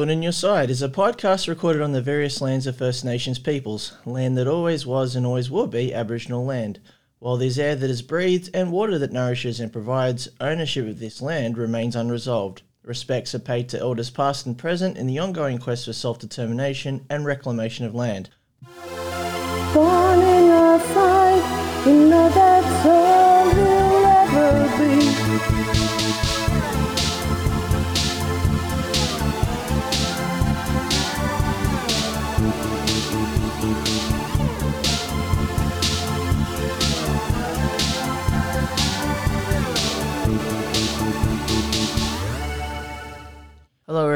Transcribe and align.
Thorn 0.00 0.08
in 0.08 0.22
Your 0.22 0.32
Side 0.32 0.70
is 0.70 0.80
a 0.80 0.88
podcast 0.88 1.46
recorded 1.46 1.82
on 1.82 1.92
the 1.92 2.00
various 2.00 2.40
lands 2.40 2.66
of 2.66 2.78
First 2.78 3.04
Nations 3.04 3.38
peoples, 3.38 3.92
land 4.06 4.34
that 4.38 4.46
always 4.46 4.86
was 4.86 5.14
and 5.14 5.26
always 5.26 5.50
will 5.50 5.66
be 5.66 5.92
Aboriginal 5.92 6.42
land. 6.42 6.80
While 7.18 7.36
there's 7.36 7.58
air 7.58 7.76
that 7.76 7.90
is 7.90 8.00
breathed 8.00 8.48
and 8.54 8.72
water 8.72 8.98
that 8.98 9.12
nourishes 9.12 9.60
and 9.60 9.70
provides, 9.70 10.30
ownership 10.40 10.88
of 10.88 11.00
this 11.00 11.20
land 11.20 11.58
remains 11.58 11.94
unresolved. 11.94 12.62
Respects 12.82 13.34
are 13.34 13.40
paid 13.40 13.68
to 13.68 13.78
elders 13.78 14.08
past 14.08 14.46
and 14.46 14.56
present 14.56 14.96
in 14.96 15.06
the 15.06 15.18
ongoing 15.18 15.58
quest 15.58 15.84
for 15.84 15.92
self 15.92 16.18
determination 16.18 17.04
and 17.10 17.26
reclamation 17.26 17.84
of 17.84 17.94
land. 17.94 18.30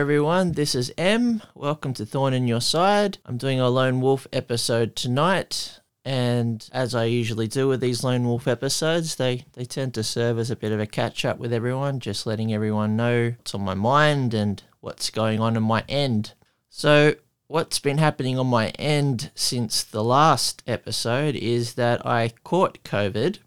Everyone. 0.04 0.52
This 0.52 0.74
is 0.74 0.92
M. 0.98 1.40
Welcome 1.54 1.94
to 1.94 2.04
Thorn 2.04 2.34
in 2.34 2.46
Your 2.46 2.60
Side. 2.60 3.16
I'm 3.24 3.38
doing 3.38 3.58
a 3.58 3.70
Lone 3.70 4.02
Wolf 4.02 4.26
episode 4.34 4.94
tonight. 4.96 5.80
And 6.04 6.68
as 6.72 6.94
I 6.94 7.04
usually 7.04 7.48
do 7.48 7.68
with 7.68 7.80
these 7.80 8.04
Lone 8.04 8.26
Wolf 8.26 8.46
episodes, 8.46 9.14
they, 9.14 9.46
they 9.54 9.64
tend 9.64 9.94
to 9.94 10.02
serve 10.02 10.38
as 10.38 10.50
a 10.50 10.56
bit 10.56 10.72
of 10.72 10.78
a 10.78 10.86
catch 10.86 11.24
up 11.24 11.38
with 11.38 11.54
everyone, 11.54 12.00
just 12.00 12.26
letting 12.26 12.52
everyone 12.52 12.96
know 12.96 13.32
what's 13.38 13.54
on 13.54 13.62
my 13.62 13.72
mind 13.72 14.34
and 14.34 14.62
what's 14.80 15.08
going 15.08 15.40
on 15.40 15.56
in 15.56 15.62
my 15.62 15.82
end. 15.88 16.34
So, 16.68 17.14
what's 17.46 17.78
been 17.78 17.96
happening 17.96 18.38
on 18.38 18.48
my 18.48 18.68
end 18.78 19.30
since 19.34 19.82
the 19.82 20.04
last 20.04 20.62
episode 20.66 21.34
is 21.34 21.76
that 21.76 22.04
I 22.04 22.34
caught 22.44 22.84
COVID. 22.84 23.38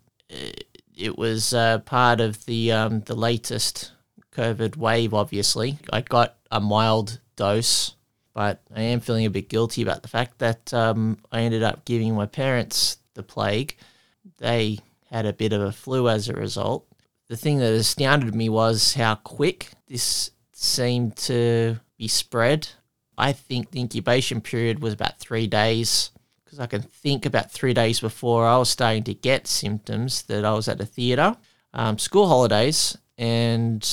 It 0.98 1.20
was 1.20 1.54
uh, 1.54 1.78
part 1.86 2.20
of 2.20 2.46
the 2.46 2.72
um, 2.72 3.02
the 3.02 3.16
latest 3.16 3.92
COVID 4.38 4.78
wave, 4.78 5.14
obviously. 5.14 5.80
I 5.92 6.02
got 6.02 6.36
a 6.52 6.60
mild 6.60 7.20
dose, 7.36 7.96
but 8.34 8.62
I 8.74 8.82
am 8.84 9.00
feeling 9.00 9.26
a 9.26 9.32
bit 9.32 9.50
guilty 9.50 9.82
about 9.82 10.04
the 10.04 10.08
fact 10.08 10.38
that 10.40 10.74
um, 10.74 11.18
I 11.32 11.42
ended 11.42 11.64
up 11.64 11.86
giving 11.86 12.14
my 12.14 12.28
parents 12.28 12.98
the 13.16 13.24
plague. 13.24 13.76
They 14.38 14.78
had 15.10 15.26
a 15.26 15.34
bit 15.34 15.54
of 15.54 15.62
a 15.62 15.72
flu 15.72 16.08
as 16.08 16.30
a 16.30 16.34
result. 16.34 16.86
The 17.30 17.36
thing 17.36 17.58
that 17.58 17.74
astounded 17.74 18.36
me 18.36 18.48
was 18.48 18.94
how 18.94 19.16
quick 19.16 19.72
this 19.88 20.32
seemed 20.54 21.18
to 21.18 21.80
be 21.98 22.08
spread. 22.08 22.70
I 23.18 23.34
think 23.34 23.72
the 23.72 23.80
incubation 23.80 24.42
period 24.42 24.80
was 24.80 24.94
about 24.94 25.20
three 25.20 25.48
days 25.48 26.12
because 26.46 26.60
I 26.60 26.68
can 26.68 26.84
think 26.84 27.26
about 27.26 27.52
three 27.52 27.74
days 27.74 28.00
before 28.00 28.46
I 28.46 28.58
was 28.58 28.70
starting 28.70 29.04
to 29.04 29.14
get 29.14 29.48
symptoms 29.48 30.22
that 30.24 30.46
I 30.46 30.54
was 30.54 30.68
at 30.68 30.80
a 30.80 30.86
theatre, 30.86 31.36
um, 31.74 31.98
school 31.98 32.28
holidays, 32.28 32.98
and 33.18 33.84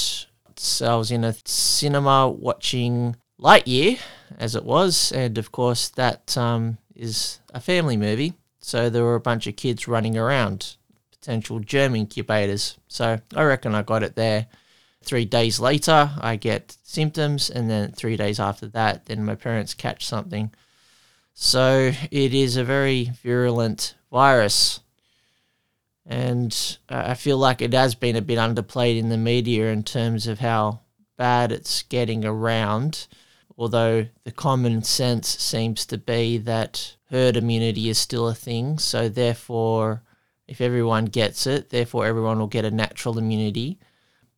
so 0.65 0.93
I 0.93 0.97
was 0.97 1.11
in 1.11 1.25
a 1.25 1.35
cinema 1.45 2.29
watching 2.29 3.17
Lightyear, 3.39 3.99
as 4.39 4.55
it 4.55 4.65
was, 4.65 5.13
and 5.13 5.37
of 5.39 5.53
course 5.53 5.89
that 5.91 6.37
um, 6.37 6.79
is 6.95 7.41
a 7.53 7.61
family 7.61 7.97
movie. 7.97 8.35
So 8.61 8.89
there 8.89 9.05
were 9.05 9.15
a 9.15 9.21
bunch 9.21 9.47
of 9.47 9.57
kids 9.57 9.87
running 9.87 10.17
around, 10.17 10.77
potential 11.11 11.61
germ 11.61 11.95
incubators. 11.95 12.79
So 12.89 13.21
I 13.35 13.43
reckon 13.43 13.75
I 13.75 13.83
got 13.83 14.03
it 14.03 14.17
there. 14.17 14.47
Three 15.03 15.27
days 15.27 15.61
later, 15.61 16.13
I 16.19 16.37
get 16.37 16.79
symptoms, 16.83 17.51
and 17.51 17.69
then 17.69 17.93
three 17.93 18.17
days 18.17 18.41
after 18.41 18.67
that, 18.69 19.05
then 19.05 19.25
my 19.25 19.35
parents 19.35 19.75
catch 19.75 20.07
something. 20.07 20.51
So 21.35 21.93
it 22.11 22.33
is 22.33 22.57
a 22.57 22.65
very 22.65 23.11
virulent 23.23 23.97
virus 24.11 24.81
and 26.07 26.79
I 26.89 27.15
feel 27.15 27.39
like 27.39 27.63
it 27.63 27.73
has 27.73 27.95
been 27.95 28.17
a 28.17 28.23
bit 28.23 28.39
underplayed 28.39 28.99
in 28.99 29.09
the 29.09 29.17
media 29.17 29.73
in 29.73 29.83
terms 29.83 30.27
of 30.27 30.41
how 30.41 30.81
bad 31.17 31.51
it's 31.51 31.83
getting 31.83 32.25
around. 32.25 33.07
Although 33.57 34.09
the 34.25 34.33
common 34.33 34.83
sense 34.83 35.29
seems 35.29 35.87
to 35.87 35.97
be 35.97 36.39
that 36.39 36.97
herd 37.11 37.37
immunity 37.37 37.89
is 37.89 37.99
still 37.99 38.29
a 38.29 38.35
thing, 38.35 38.79
so 38.79 39.09
therefore, 39.09 40.03
if 40.47 40.61
everyone 40.61 41.07
gets 41.07 41.47
it, 41.47 41.71
therefore 41.71 42.05
everyone 42.07 42.39
will 42.39 42.49
get 42.49 42.65
a 42.65 42.71
natural 42.71 43.17
immunity. 43.17 43.79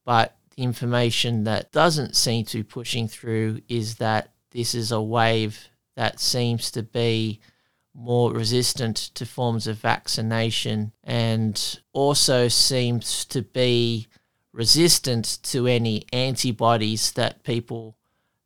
But 0.05 0.37
the 0.55 0.63
information 0.63 1.45
that 1.45 1.73
doesn't 1.73 2.15
seem 2.15 2.45
to 2.47 2.59
be 2.59 2.63
pushing 2.63 3.09
through 3.09 3.63
is 3.69 3.97
that 3.97 4.33
this 4.51 4.75
is 4.75 4.93
a 4.93 5.03
wave 5.03 5.69
that 5.97 6.21
seems 6.21 6.71
to 6.73 6.83
be 6.83 7.41
more 7.97 8.33
resistant 8.33 8.97
to 8.97 9.25
forms 9.25 9.67
of 9.67 9.79
vaccination 9.79 10.93
and 11.03 11.81
also 11.93 12.47
seems 12.49 13.25
to 13.25 13.43
be 13.43 14.07
resistant 14.53 15.39
to 15.43 15.67
any 15.67 16.05
antibodies 16.13 17.13
that 17.13 17.43
people 17.43 17.97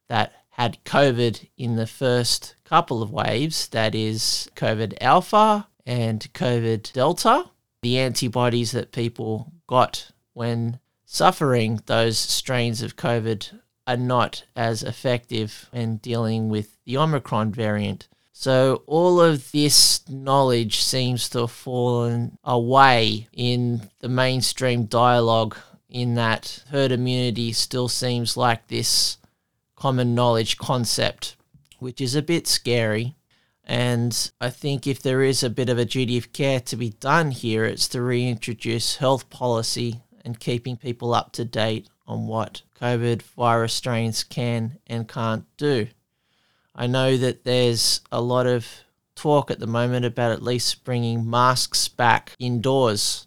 that 0.08 0.32
had 0.50 0.82
COVID 0.84 1.48
in 1.56 1.76
the 1.76 1.86
first 1.86 2.54
couple 2.64 3.02
of 3.02 3.10
waves, 3.10 3.68
that 3.68 3.94
is 3.94 4.48
COVID 4.56 4.94
alpha 5.00 5.68
and 5.86 6.32
COVID 6.34 6.92
delta. 6.92 7.50
The 7.82 7.98
antibodies 7.98 8.72
that 8.72 8.92
people 8.92 9.52
got 9.66 10.10
when 10.32 10.78
suffering 11.04 11.80
those 11.86 12.18
strains 12.18 12.82
of 12.82 12.96
COVID 12.96 13.60
are 13.86 13.96
not 13.96 14.44
as 14.54 14.82
effective 14.82 15.68
in 15.72 15.96
dealing 15.96 16.48
with 16.48 16.76
the 16.84 16.96
Omicron 16.96 17.52
variant. 17.52 18.08
So 18.40 18.84
all 18.86 19.20
of 19.20 19.52
this 19.52 20.08
knowledge 20.08 20.80
seems 20.82 21.28
to 21.28 21.40
have 21.40 21.50
fallen 21.50 22.38
away 22.42 23.28
in 23.34 23.90
the 23.98 24.08
mainstream 24.08 24.86
dialogue 24.86 25.58
in 25.90 26.14
that 26.14 26.64
herd 26.70 26.90
immunity 26.90 27.52
still 27.52 27.86
seems 27.86 28.38
like 28.38 28.66
this 28.66 29.18
common 29.76 30.14
knowledge 30.14 30.56
concept, 30.56 31.36
which 31.80 32.00
is 32.00 32.14
a 32.14 32.22
bit 32.22 32.46
scary. 32.46 33.14
And 33.62 34.30
I 34.40 34.48
think 34.48 34.86
if 34.86 35.02
there 35.02 35.20
is 35.20 35.42
a 35.42 35.50
bit 35.50 35.68
of 35.68 35.76
a 35.76 35.84
duty 35.84 36.16
of 36.16 36.32
care 36.32 36.60
to 36.60 36.76
be 36.76 36.94
done 36.98 37.32
here, 37.32 37.66
it's 37.66 37.88
to 37.88 38.00
reintroduce 38.00 38.96
health 38.96 39.28
policy 39.28 40.00
and 40.24 40.40
keeping 40.40 40.78
people 40.78 41.12
up 41.12 41.32
to 41.32 41.44
date 41.44 41.90
on 42.06 42.26
what 42.26 42.62
COVID 42.80 43.20
virus 43.20 43.74
strains 43.74 44.24
can 44.24 44.78
and 44.86 45.06
can't 45.06 45.44
do. 45.58 45.88
I 46.75 46.86
know 46.86 47.16
that 47.16 47.44
there's 47.44 48.00
a 48.12 48.20
lot 48.20 48.47
of 48.47 48.66
talk 49.14 49.50
at 49.50 49.58
the 49.58 49.66
moment 49.66 50.06
about 50.06 50.32
at 50.32 50.42
least 50.42 50.84
bringing 50.84 51.28
masks 51.28 51.88
back 51.88 52.34
indoors, 52.38 53.26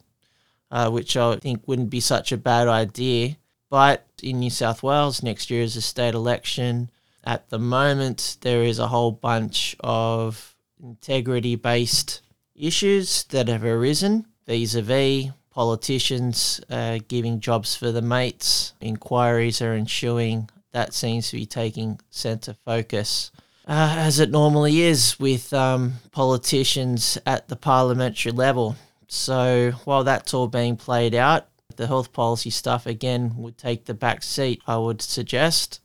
uh, 0.72 0.90
which 0.90 1.16
I 1.16 1.36
think 1.36 1.68
wouldn't 1.68 1.90
be 1.90 2.00
such 2.00 2.32
a 2.32 2.38
bad 2.38 2.68
idea. 2.68 3.38
But 3.70 4.08
in 4.22 4.40
New 4.40 4.50
South 4.50 4.82
Wales, 4.82 5.22
next 5.24 5.50
year 5.50 5.62
is 5.62 5.76
a 5.76 5.82
state 5.82 6.16
election. 6.16 6.90
At 7.24 7.50
the 7.50 7.60
moment, 7.60 8.38
there 8.42 8.64
is 8.64 8.80
a 8.80 8.88
whole 8.88 9.12
bunch 9.12 9.76
of 9.80 10.56
integrity 10.82 11.56
based 11.56 12.22
issues 12.56 13.24
that 13.26 13.48
have 13.48 13.64
arisen 13.64 14.26
vis 14.46 14.76
a 14.76 14.82
vis 14.82 15.32
politicians 15.50 16.60
uh, 16.70 17.00
giving 17.08 17.40
jobs 17.40 17.76
for 17.76 17.92
the 17.92 18.02
mates. 18.02 18.74
Inquiries 18.82 19.62
are 19.62 19.74
ensuing. 19.74 20.50
That 20.72 20.94
seems 20.94 21.30
to 21.30 21.38
be 21.38 21.46
taking 21.46 22.00
centre 22.10 22.56
focus 22.66 23.32
uh, 23.68 23.96
as 23.98 24.20
it 24.20 24.32
normally 24.32 24.82
is 24.82 25.20
with 25.20 25.54
um, 25.54 25.94
politicians 26.12 27.18
at 27.26 27.48
the 27.48 27.56
parliamentary 27.56 28.32
level. 28.32 28.76
So 29.08 29.72
while 29.86 30.04
that's 30.04 30.34
all 30.34 30.48
being 30.48 30.76
played 30.76 31.16
out, 31.16 31.48
the 31.76 31.88
health 31.88 32.14
policy 32.14 32.50
stuff 32.50 32.86
again 32.86 33.34
would 33.38 33.58
take 33.58 33.86
the 33.86 33.94
back 33.94 34.24
seat, 34.24 34.62
I 34.68 34.78
would 34.78 35.02
suggest. 35.02 35.80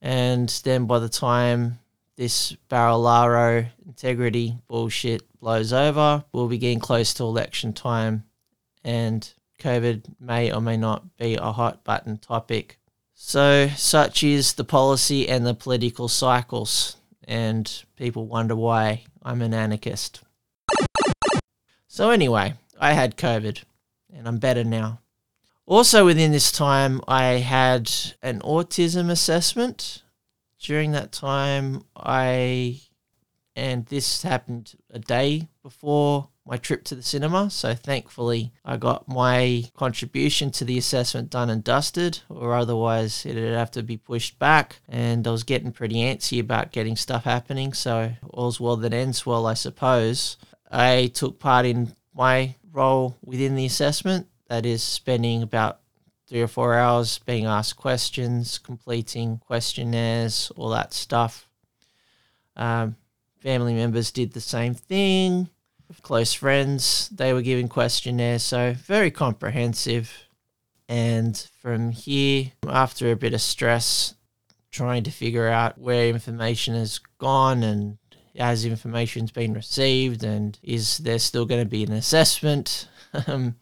And 0.00 0.48
then 0.64 0.86
by 0.86 0.98
the 0.98 1.08
time 1.08 1.78
this 2.16 2.56
Barilaro 2.68 3.68
integrity 3.86 4.58
bullshit 4.68 5.22
blows 5.40 5.72
over, 5.72 6.24
we'll 6.32 6.48
be 6.48 6.58
getting 6.58 6.80
close 6.80 7.14
to 7.14 7.24
election 7.24 7.72
time, 7.72 8.24
and 8.84 9.32
COVID 9.60 10.04
may 10.20 10.52
or 10.52 10.60
may 10.60 10.76
not 10.76 11.16
be 11.16 11.34
a 11.34 11.52
hot 11.52 11.82
button 11.84 12.18
topic 12.18 12.77
so, 13.20 13.66
such 13.76 14.22
is 14.22 14.52
the 14.52 14.62
policy 14.62 15.28
and 15.28 15.44
the 15.44 15.52
political 15.52 16.06
cycles, 16.06 16.96
and 17.24 17.82
people 17.96 18.28
wonder 18.28 18.54
why 18.54 19.02
I'm 19.24 19.42
an 19.42 19.52
anarchist. 19.52 20.22
So, 21.88 22.10
anyway, 22.10 22.54
I 22.80 22.92
had 22.92 23.16
COVID, 23.16 23.64
and 24.14 24.28
I'm 24.28 24.38
better 24.38 24.62
now. 24.62 25.00
Also, 25.66 26.04
within 26.04 26.30
this 26.30 26.52
time, 26.52 27.00
I 27.08 27.24
had 27.24 27.90
an 28.22 28.38
autism 28.42 29.10
assessment. 29.10 30.04
During 30.60 30.92
that 30.92 31.10
time, 31.10 31.82
I, 31.96 32.82
and 33.56 33.84
this 33.86 34.22
happened 34.22 34.74
a 34.90 35.00
day 35.00 35.48
before 35.64 36.28
my 36.48 36.56
trip 36.56 36.82
to 36.84 36.94
the 36.94 37.02
cinema. 37.02 37.50
So 37.50 37.74
thankfully, 37.74 38.52
I 38.64 38.78
got 38.78 39.06
my 39.06 39.64
contribution 39.76 40.50
to 40.52 40.64
the 40.64 40.78
assessment 40.78 41.30
done 41.30 41.50
and 41.50 41.62
dusted, 41.62 42.20
or 42.30 42.54
otherwise, 42.54 43.26
it'd 43.26 43.54
have 43.54 43.70
to 43.72 43.82
be 43.82 43.98
pushed 43.98 44.38
back. 44.38 44.80
And 44.88 45.26
I 45.26 45.30
was 45.30 45.44
getting 45.44 45.72
pretty 45.72 45.96
antsy 45.96 46.40
about 46.40 46.72
getting 46.72 46.96
stuff 46.96 47.24
happening. 47.24 47.74
So 47.74 48.12
all's 48.30 48.58
well 48.58 48.76
that 48.76 48.94
ends 48.94 49.26
well, 49.26 49.46
I 49.46 49.54
suppose. 49.54 50.38
I 50.70 51.10
took 51.14 51.38
part 51.38 51.66
in 51.66 51.94
my 52.14 52.54
role 52.72 53.16
within 53.22 53.54
the 53.54 53.66
assessment, 53.66 54.26
that 54.48 54.64
is, 54.64 54.82
spending 54.82 55.42
about 55.42 55.80
three 56.26 56.40
or 56.40 56.48
four 56.48 56.74
hours 56.74 57.18
being 57.18 57.44
asked 57.44 57.76
questions, 57.76 58.58
completing 58.58 59.38
questionnaires, 59.38 60.50
all 60.56 60.70
that 60.70 60.92
stuff. 60.94 61.46
Um, 62.56 62.96
family 63.38 63.74
members 63.74 64.10
did 64.10 64.32
the 64.32 64.40
same 64.40 64.74
thing. 64.74 65.48
Close 66.02 66.34
friends, 66.34 67.08
they 67.08 67.32
were 67.32 67.42
giving 67.42 67.68
questionnaires, 67.68 68.42
so 68.42 68.74
very 68.74 69.10
comprehensive. 69.10 70.12
And 70.88 71.36
from 71.60 71.92
here, 71.92 72.52
after 72.66 73.10
a 73.10 73.16
bit 73.16 73.34
of 73.34 73.40
stress, 73.40 74.14
trying 74.70 75.02
to 75.04 75.10
figure 75.10 75.48
out 75.48 75.78
where 75.78 76.08
information 76.08 76.74
has 76.74 76.98
gone 77.18 77.62
and 77.62 77.98
has 78.36 78.64
information's 78.64 79.32
been 79.32 79.52
received 79.52 80.22
and 80.22 80.58
is 80.62 80.98
there 80.98 81.18
still 81.18 81.44
going 81.44 81.62
to 81.62 81.68
be 81.68 81.82
an 81.82 81.92
assessment 81.92 82.88
um, 83.26 83.56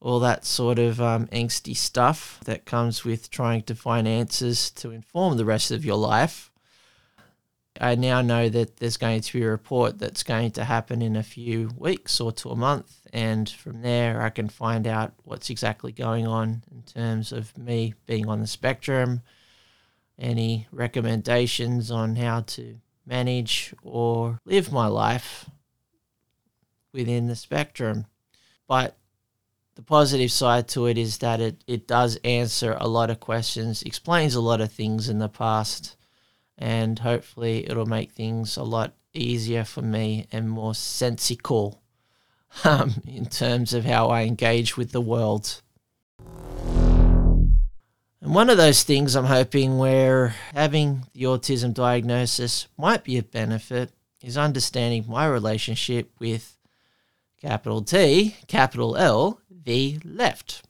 all 0.00 0.20
that 0.20 0.44
sort 0.44 0.78
of 0.78 1.00
um, 1.00 1.26
angsty 1.28 1.76
stuff 1.76 2.38
that 2.44 2.64
comes 2.64 3.04
with 3.04 3.30
trying 3.30 3.62
to 3.62 3.74
find 3.74 4.06
answers 4.06 4.70
to 4.70 4.90
inform 4.90 5.36
the 5.36 5.44
rest 5.44 5.70
of 5.70 5.84
your 5.84 5.96
life 5.96 6.51
i 7.80 7.94
now 7.94 8.20
know 8.20 8.48
that 8.48 8.76
there's 8.76 8.96
going 8.96 9.20
to 9.20 9.32
be 9.32 9.42
a 9.42 9.50
report 9.50 9.98
that's 9.98 10.22
going 10.22 10.50
to 10.50 10.64
happen 10.64 11.02
in 11.02 11.16
a 11.16 11.22
few 11.22 11.70
weeks 11.76 12.20
or 12.20 12.32
to 12.32 12.50
a 12.50 12.56
month 12.56 13.00
and 13.12 13.48
from 13.48 13.82
there 13.82 14.22
i 14.22 14.30
can 14.30 14.48
find 14.48 14.86
out 14.86 15.12
what's 15.24 15.50
exactly 15.50 15.92
going 15.92 16.26
on 16.26 16.62
in 16.70 16.82
terms 16.82 17.32
of 17.32 17.56
me 17.56 17.94
being 18.06 18.28
on 18.28 18.40
the 18.40 18.46
spectrum 18.46 19.22
any 20.18 20.68
recommendations 20.70 21.90
on 21.90 22.16
how 22.16 22.40
to 22.40 22.78
manage 23.06 23.74
or 23.82 24.38
live 24.44 24.72
my 24.72 24.86
life 24.86 25.48
within 26.92 27.26
the 27.26 27.36
spectrum. 27.36 28.06
But 28.66 28.96
the 29.74 29.82
positive 29.82 30.30
side 30.30 30.68
to 30.68 30.86
it 30.86 30.98
is 30.98 31.18
that 31.18 31.40
it, 31.40 31.64
it 31.66 31.88
does 31.88 32.18
answer 32.24 32.76
a 32.78 32.88
lot 32.88 33.10
of 33.10 33.20
questions, 33.20 33.82
explains 33.82 34.34
a 34.34 34.40
lot 34.40 34.60
of 34.60 34.72
things 34.72 35.08
in 35.08 35.18
the 35.18 35.28
past, 35.28 35.96
and 36.62 37.00
hopefully 37.00 37.68
it'll 37.68 37.86
make 37.86 38.12
things 38.12 38.56
a 38.56 38.62
lot 38.62 38.94
easier 39.12 39.64
for 39.64 39.82
me 39.82 40.28
and 40.30 40.48
more 40.48 40.76
sensical 40.76 41.82
um, 42.64 43.02
in 43.04 43.26
terms 43.26 43.74
of 43.74 43.84
how 43.84 44.10
I 44.10 44.22
engage 44.22 44.76
with 44.76 44.92
the 44.92 45.00
world. 45.00 45.60
And 48.20 48.32
one 48.32 48.48
of 48.48 48.58
those 48.58 48.84
things 48.84 49.16
I'm 49.16 49.24
hoping 49.24 49.76
where 49.76 50.36
having 50.54 51.06
the 51.14 51.24
autism 51.24 51.74
diagnosis 51.74 52.68
might 52.78 53.02
be 53.02 53.18
a 53.18 53.24
benefit 53.24 53.90
is 54.22 54.38
understanding 54.38 55.06
my 55.08 55.26
relationship 55.26 56.12
with 56.20 56.56
capital 57.40 57.82
T, 57.82 58.36
capital 58.46 58.96
L, 58.96 59.40
the 59.50 59.98
left. 60.04 60.62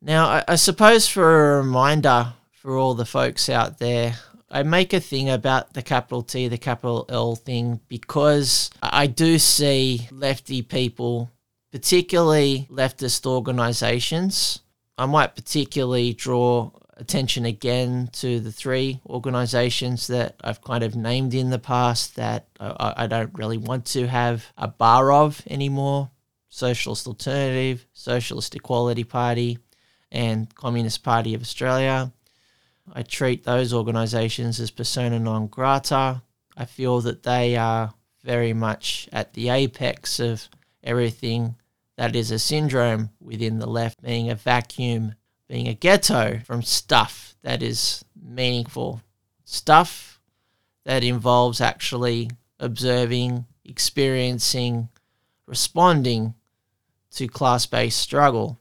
Now, 0.00 0.26
I, 0.26 0.44
I 0.46 0.54
suppose 0.54 1.08
for 1.08 1.54
a 1.54 1.62
reminder 1.62 2.34
for 2.52 2.76
all 2.76 2.94
the 2.94 3.04
folks 3.04 3.48
out 3.48 3.78
there, 3.78 4.14
I 4.50 4.62
make 4.62 4.92
a 4.92 5.00
thing 5.00 5.30
about 5.30 5.74
the 5.74 5.82
capital 5.82 6.22
T, 6.22 6.48
the 6.48 6.58
capital 6.58 7.06
L 7.08 7.34
thing 7.34 7.80
because 7.88 8.70
I 8.82 9.06
do 9.06 9.38
see 9.38 10.08
lefty 10.10 10.62
people, 10.62 11.30
particularly 11.72 12.68
leftist 12.70 13.26
organizations. 13.26 14.60
I 14.96 15.06
might 15.06 15.34
particularly 15.34 16.12
draw 16.12 16.70
attention 16.96 17.44
again 17.44 18.08
to 18.12 18.38
the 18.38 18.52
three 18.52 19.00
organizations 19.06 20.06
that 20.06 20.36
I've 20.42 20.62
kind 20.62 20.84
of 20.84 20.94
named 20.94 21.34
in 21.34 21.50
the 21.50 21.58
past 21.58 22.16
that 22.16 22.46
I, 22.60 22.94
I 22.98 23.06
don't 23.06 23.34
really 23.34 23.58
want 23.58 23.86
to 23.86 24.06
have 24.06 24.46
a 24.56 24.68
bar 24.68 25.12
of 25.12 25.42
anymore 25.48 26.10
Socialist 26.54 27.08
Alternative, 27.08 27.84
Socialist 27.92 28.54
Equality 28.54 29.02
Party, 29.02 29.58
and 30.12 30.54
Communist 30.54 31.02
Party 31.02 31.34
of 31.34 31.42
Australia. 31.42 32.12
I 32.92 33.02
treat 33.02 33.44
those 33.44 33.72
organizations 33.72 34.60
as 34.60 34.70
persona 34.70 35.18
non 35.18 35.46
grata. 35.46 36.22
I 36.56 36.64
feel 36.64 37.00
that 37.00 37.22
they 37.22 37.56
are 37.56 37.94
very 38.22 38.52
much 38.52 39.08
at 39.12 39.34
the 39.34 39.48
apex 39.48 40.20
of 40.20 40.48
everything 40.82 41.56
that 41.96 42.14
is 42.14 42.30
a 42.30 42.38
syndrome 42.38 43.10
within 43.20 43.58
the 43.58 43.66
left, 43.66 44.02
being 44.02 44.30
a 44.30 44.34
vacuum 44.34 45.14
being 45.48 45.68
a 45.68 45.74
ghetto 45.74 46.40
from 46.44 46.62
stuff 46.62 47.36
that 47.42 47.62
is 47.62 48.04
meaningful, 48.20 49.02
stuff 49.44 50.20
that 50.84 51.04
involves 51.04 51.60
actually 51.60 52.30
observing, 52.58 53.44
experiencing, 53.64 54.88
responding 55.46 56.34
to 57.10 57.28
class 57.28 57.66
based 57.66 57.98
struggle. 57.98 58.58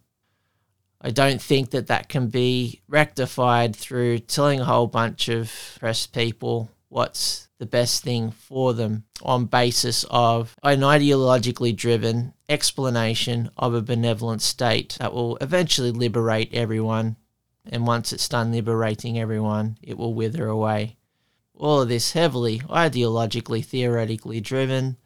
I 1.06 1.12
don't 1.12 1.42
think 1.42 1.72
that 1.72 1.88
that 1.88 2.08
can 2.08 2.28
be 2.28 2.82
rectified 2.88 3.76
through 3.76 4.20
telling 4.20 4.62
a 4.62 4.66
whole 4.66 4.88
bunch 4.88 5.28
of 5.28 5.52
pressed 5.80 6.14
people 6.14 6.72
what's 6.88 7.50
the 7.58 7.66
best 7.66 8.04
thing 8.04 8.32
for 8.32 8.74
them 8.74 9.04
on 9.22 9.46
basis 9.46 10.06
of 10.10 10.56
an 10.64 10.80
ideologically 10.80 11.76
driven 11.76 12.34
explanation 12.48 13.50
of 13.58 13.74
a 13.74 13.82
benevolent 13.82 14.42
state 14.42 14.96
that 15.00 15.14
will 15.14 15.38
eventually 15.38 15.92
liberate 15.92 16.54
everyone. 16.54 17.18
And 17.66 17.86
once 17.86 18.14
it's 18.14 18.30
done 18.30 18.52
liberating 18.52 19.20
everyone 19.20 19.78
it 19.82 19.98
will 19.98 20.14
wither 20.14 20.48
away. 20.48 20.98
All 21.56 21.82
of 21.82 21.90
this 21.90 22.14
heavily 22.14 22.60
ideologically 22.60 23.64
theoretically 23.64 24.40
driven. 24.40 24.98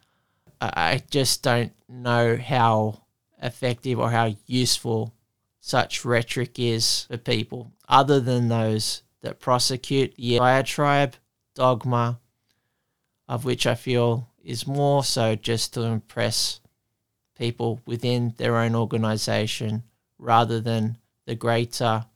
I 0.60 1.02
just 1.10 1.42
don't 1.42 1.72
know 1.88 2.36
how 2.36 3.02
effective 3.40 3.98
or 3.98 4.10
how 4.10 4.34
useful 4.46 5.14
such 5.60 6.04
rhetoric 6.04 6.58
is 6.58 7.04
for 7.04 7.16
people 7.16 7.72
other 7.88 8.20
than 8.20 8.48
those 8.48 9.02
that 9.22 9.40
prosecute 9.40 10.14
the 10.16 10.38
diatribe 10.38 11.16
dogma, 11.54 12.20
of 13.28 13.44
which 13.44 13.66
I 13.66 13.74
feel 13.74 14.28
is 14.42 14.66
more 14.66 15.04
so 15.04 15.34
just 15.34 15.74
to 15.74 15.82
impress 15.82 16.60
people 17.36 17.80
within 17.84 18.34
their 18.36 18.56
own 18.56 18.74
organization 18.74 19.82
rather 20.18 20.60
than 20.60 20.98
the 21.26 21.34
greater 21.34 22.06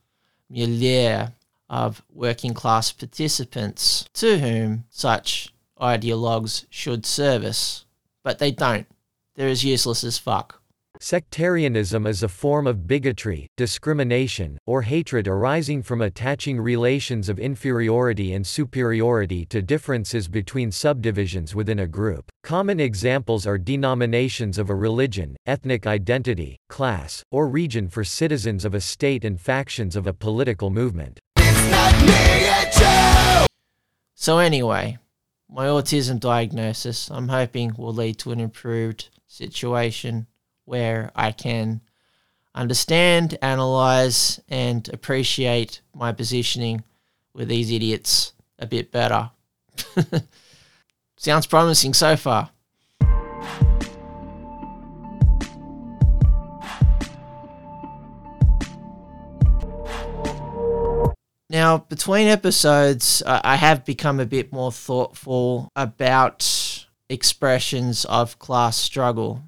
milieu 0.48 1.26
of 1.68 2.02
working 2.12 2.54
class 2.54 2.92
participants 2.92 4.06
to 4.14 4.38
whom 4.38 4.84
such 4.90 5.52
ideologues 5.80 6.66
should 6.70 7.04
service. 7.04 7.84
But 8.22 8.38
they 8.38 8.50
don't. 8.50 8.86
They're 9.34 9.48
as 9.48 9.64
useless 9.64 10.04
as 10.04 10.18
fuck. 10.18 10.61
Sectarianism 11.04 12.06
is 12.06 12.22
a 12.22 12.28
form 12.28 12.64
of 12.64 12.86
bigotry, 12.86 13.48
discrimination, 13.56 14.56
or 14.66 14.82
hatred 14.82 15.26
arising 15.26 15.82
from 15.82 16.00
attaching 16.00 16.60
relations 16.60 17.28
of 17.28 17.40
inferiority 17.40 18.34
and 18.34 18.46
superiority 18.46 19.44
to 19.46 19.60
differences 19.60 20.28
between 20.28 20.70
subdivisions 20.70 21.56
within 21.56 21.80
a 21.80 21.88
group. 21.88 22.30
Common 22.44 22.78
examples 22.78 23.48
are 23.48 23.58
denominations 23.58 24.58
of 24.58 24.70
a 24.70 24.76
religion, 24.76 25.36
ethnic 25.44 25.88
identity, 25.88 26.56
class, 26.68 27.24
or 27.32 27.48
region 27.48 27.88
for 27.88 28.04
citizens 28.04 28.64
of 28.64 28.72
a 28.72 28.80
state 28.80 29.24
and 29.24 29.40
factions 29.40 29.96
of 29.96 30.06
a 30.06 30.12
political 30.12 30.70
movement. 30.70 31.18
So, 34.14 34.38
anyway, 34.38 34.98
my 35.50 35.66
autism 35.66 36.20
diagnosis, 36.20 37.10
I'm 37.10 37.26
hoping, 37.26 37.74
will 37.76 37.92
lead 37.92 38.18
to 38.18 38.30
an 38.30 38.38
improved 38.38 39.08
situation 39.26 40.28
where 40.72 41.10
I 41.14 41.32
can 41.32 41.82
understand, 42.54 43.36
analyze, 43.42 44.40
and 44.48 44.88
appreciate 44.88 45.82
my 45.94 46.12
positioning 46.12 46.82
with 47.34 47.48
these 47.48 47.70
idiots 47.70 48.32
a 48.58 48.64
bit 48.64 48.90
better. 48.90 49.32
Sounds 51.18 51.44
promising 51.44 51.92
so 51.92 52.16
far. 52.16 52.52
Now, 61.50 61.84
between 61.90 62.28
episodes, 62.28 63.22
I 63.26 63.56
have 63.56 63.84
become 63.84 64.20
a 64.20 64.24
bit 64.24 64.54
more 64.54 64.72
thoughtful 64.72 65.68
about 65.76 66.86
expressions 67.10 68.06
of 68.06 68.38
class 68.38 68.78
struggle 68.78 69.42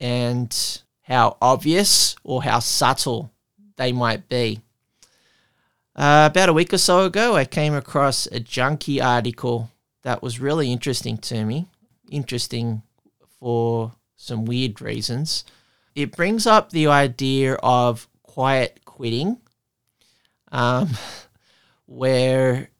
and 0.00 0.82
how 1.02 1.36
obvious 1.40 2.16
or 2.22 2.42
how 2.42 2.58
subtle 2.58 3.30
they 3.76 3.92
might 3.92 4.28
be. 4.28 4.60
Uh, 5.96 6.28
about 6.30 6.48
a 6.48 6.52
week 6.52 6.72
or 6.72 6.78
so 6.78 7.04
ago, 7.04 7.34
I 7.34 7.44
came 7.44 7.74
across 7.74 8.26
a 8.26 8.38
Junkee 8.38 9.02
article 9.02 9.70
that 10.02 10.22
was 10.22 10.38
really 10.38 10.70
interesting 10.70 11.18
to 11.18 11.44
me. 11.44 11.66
Interesting 12.10 12.82
for 13.40 13.92
some 14.14 14.44
weird 14.44 14.80
reasons. 14.80 15.44
It 15.94 16.14
brings 16.14 16.46
up 16.46 16.70
the 16.70 16.86
idea 16.86 17.54
of 17.54 18.06
quiet 18.22 18.80
quitting, 18.84 19.38
um, 20.52 20.90
where, 21.86 22.70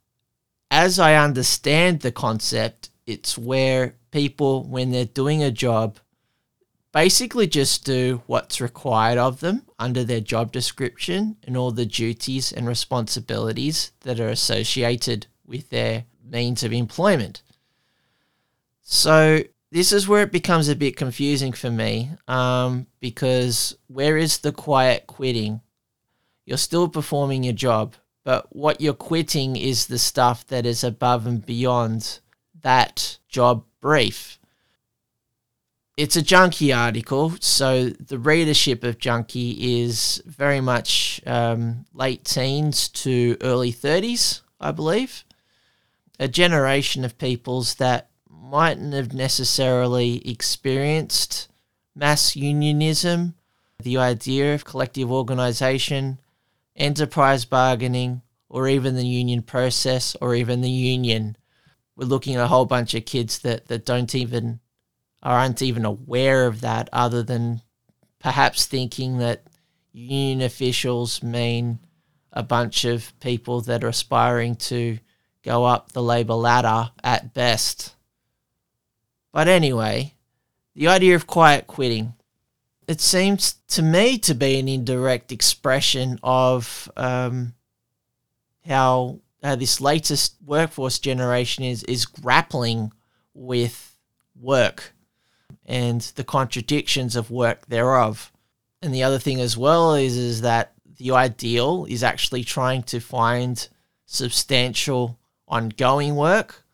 as 0.71 0.99
I 0.99 1.15
understand 1.15 2.01
the 2.01 2.13
concept, 2.13 2.91
it's 3.07 3.37
where 3.37 3.95
people, 4.13 4.65
when 4.65 4.91
they're 4.91 5.05
doing 5.05 5.43
a 5.43 5.51
job, 5.51 5.99
basically 6.93 7.47
just 7.47 7.85
do 7.85 8.23
what's 8.27 8.61
required 8.61 9.19
of 9.19 9.41
them 9.41 9.63
under 9.79 10.05
their 10.05 10.21
job 10.21 10.53
description 10.53 11.37
and 11.45 11.57
all 11.57 11.71
the 11.71 11.87
duties 11.87 12.53
and 12.53 12.67
responsibilities 12.67 13.93
that 14.01 14.21
are 14.21 14.29
associated 14.29 15.27
with 15.47 15.71
their 15.71 16.05
means 16.25 16.63
of 16.63 16.73
employment. 16.73 17.43
So, 18.83 19.43
this 19.71 19.93
is 19.93 20.09
where 20.09 20.23
it 20.23 20.33
becomes 20.33 20.69
a 20.69 20.77
bit 20.77 20.97
confusing 20.97 21.53
for 21.53 21.71
me 21.71 22.11
um, 22.27 22.87
because 23.01 23.77
where 23.87 24.17
is 24.17 24.39
the 24.39 24.53
quiet 24.53 25.07
quitting? 25.07 25.61
You're 26.47 26.57
still 26.57 26.89
performing 26.89 27.45
your 27.45 27.53
job, 27.53 27.95
but 28.25 28.47
what 28.57 28.81
you're 28.81 28.95
quitting 28.95 29.57
is 29.57 29.87
the 29.87 29.99
stuff 29.99 30.47
that 30.47 30.65
is 30.65 30.83
above 30.83 31.27
and 31.27 31.45
beyond 31.45 32.21
that 32.63 33.19
job 33.29 33.65
brief. 33.83 34.39
It's 35.99 36.15
a 36.15 36.23
Junkee 36.23 36.73
article, 36.73 37.33
so 37.41 37.89
the 37.89 38.21
readership 38.21 38.85
of 38.85 38.99
Junkee 38.99 39.83
is 39.83 40.23
very 40.27 40.61
much 40.61 41.21
um, 41.27 41.87
late 41.93 42.25
teens 42.25 42.89
to 42.91 43.37
early 43.41 43.73
30s, 43.73 44.43
I 44.61 44.71
believe. 44.71 45.25
A 46.21 46.29
generation 46.29 47.05
of 47.05 47.19
peoples 47.19 47.75
that 47.75 48.11
mightn't 48.31 48.95
have 48.95 49.13
necessarily 49.13 50.23
experienced 50.25 51.49
mass 51.97 52.37
unionism, 52.37 53.35
the 53.83 53.97
idea 53.97 54.55
of 54.55 54.65
collective 54.65 55.11
organization, 55.11 56.21
enterprise 56.77 57.45
bargaining, 57.45 58.23
or 58.49 58.69
even 58.69 58.95
the 58.95 59.05
union 59.05 59.43
process, 59.43 60.15
or 60.21 60.37
even 60.37 60.61
the 60.61 60.71
union. 60.71 61.37
We're 61.97 62.05
looking 62.05 62.37
at 62.37 62.45
a 62.45 62.47
whole 62.47 62.67
bunch 62.67 62.95
of 62.95 63.05
kids 63.05 63.41
that, 63.41 63.67
that 63.67 63.85
don't 63.85 64.15
even 64.15 64.61
aren't 65.23 65.63
even 65.63 65.85
aware 65.85 66.47
of 66.47 66.61
that, 66.61 66.89
other 66.93 67.23
than 67.23 67.63
perhaps 68.19 68.67
thinking 68.67 69.19
that 69.19 69.43
union 69.93 70.43
officials 70.43 71.23
mean 71.23 71.79
a 72.33 72.43
bunch 72.43 72.85
of 72.85 73.19
people 73.21 73.61
that 73.63 73.83
are 73.83 73.89
aspiring 73.89 74.55
to 74.55 74.99
go 75.43 75.65
up 75.65 75.93
the 75.93 76.03
labour 76.03 76.35
ladder 76.35 76.91
at 77.03 77.35
best. 77.35 77.95
But 79.33 79.49
anyway, 79.49 80.15
the 80.75 80.89
idea 80.89 81.15
of 81.15 81.27
quiet 81.27 81.67
quitting. 81.67 82.15
It 82.87 83.01
seems 83.01 83.55
to 83.69 83.83
me 83.83 84.19
to 84.19 84.35
be 84.35 84.59
an 84.59 84.69
indirect 84.69 85.31
expression 85.33 86.19
of 86.23 86.91
um, 86.97 87.55
how, 88.67 89.21
how 89.43 89.57
this 89.57 89.81
latest 89.81 90.37
workforce 90.45 90.99
generation 90.99 91.65
is, 91.65 91.83
is 91.85 92.07
grappling 92.07 92.93
with 93.35 93.97
work 94.41 94.95
and 95.69 96.01
the 96.17 96.25
contradictions 96.25 97.15
of 97.15 97.31
work 97.31 97.67
thereof. 97.67 98.33
And 98.83 98.93
the 98.93 99.05
other 99.05 99.21
thing 99.21 99.41
as 99.41 99.57
well 99.57 99.95
is, 99.95 100.17
is 100.17 100.41
that 100.41 100.73
the 100.97 101.13
ideal 101.13 101.87
is 101.89 102.03
actually 102.03 102.43
trying 102.43 102.83
to 102.85 102.99
find 102.99 103.69
substantial 104.07 105.17
ongoing 105.47 106.17
work 106.17 106.65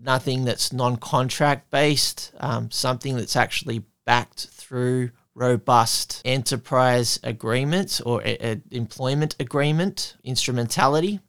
nothing 0.00 0.44
that's 0.44 0.72
non-contract 0.72 1.70
based, 1.70 2.32
um, 2.40 2.70
something 2.70 3.16
that's 3.16 3.36
actually 3.36 3.84
backed 4.04 4.48
through 4.50 5.10
robust 5.34 6.20
enterprise 6.24 7.20
agreements 7.22 8.00
or 8.00 8.22
a, 8.22 8.36
a 8.52 8.60
employment 8.70 9.36
agreement 9.38 10.16
instrumentality. 10.24 11.20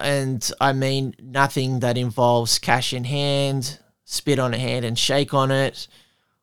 And 0.00 0.50
I 0.60 0.72
mean 0.72 1.14
nothing 1.20 1.80
that 1.80 1.96
involves 1.96 2.58
cash 2.58 2.92
in 2.92 3.04
hand, 3.04 3.78
spit 4.10 4.38
on 4.38 4.54
a 4.54 4.58
hand 4.58 4.86
and 4.86 4.98
shake 4.98 5.34
on 5.34 5.50
it, 5.50 5.86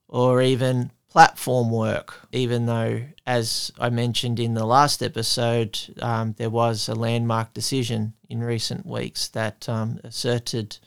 or 0.07 0.39
even 0.41 0.91
platform 1.10 1.72
work, 1.72 2.27
even 2.31 2.67
though, 2.67 3.01
as 3.25 3.72
I 3.79 3.89
mentioned 3.89 4.39
in 4.39 4.53
the 4.53 4.65
last 4.65 5.01
episode, 5.01 5.79
um, 6.00 6.36
there 6.38 6.51
was 6.51 6.88
a 6.88 6.93
landmark 6.93 7.55
decision 7.55 8.13
in 8.29 8.43
recent 8.43 8.86
weeks 8.86 9.29
that 9.29 9.67
um, 9.67 10.00
asserted 10.03 10.77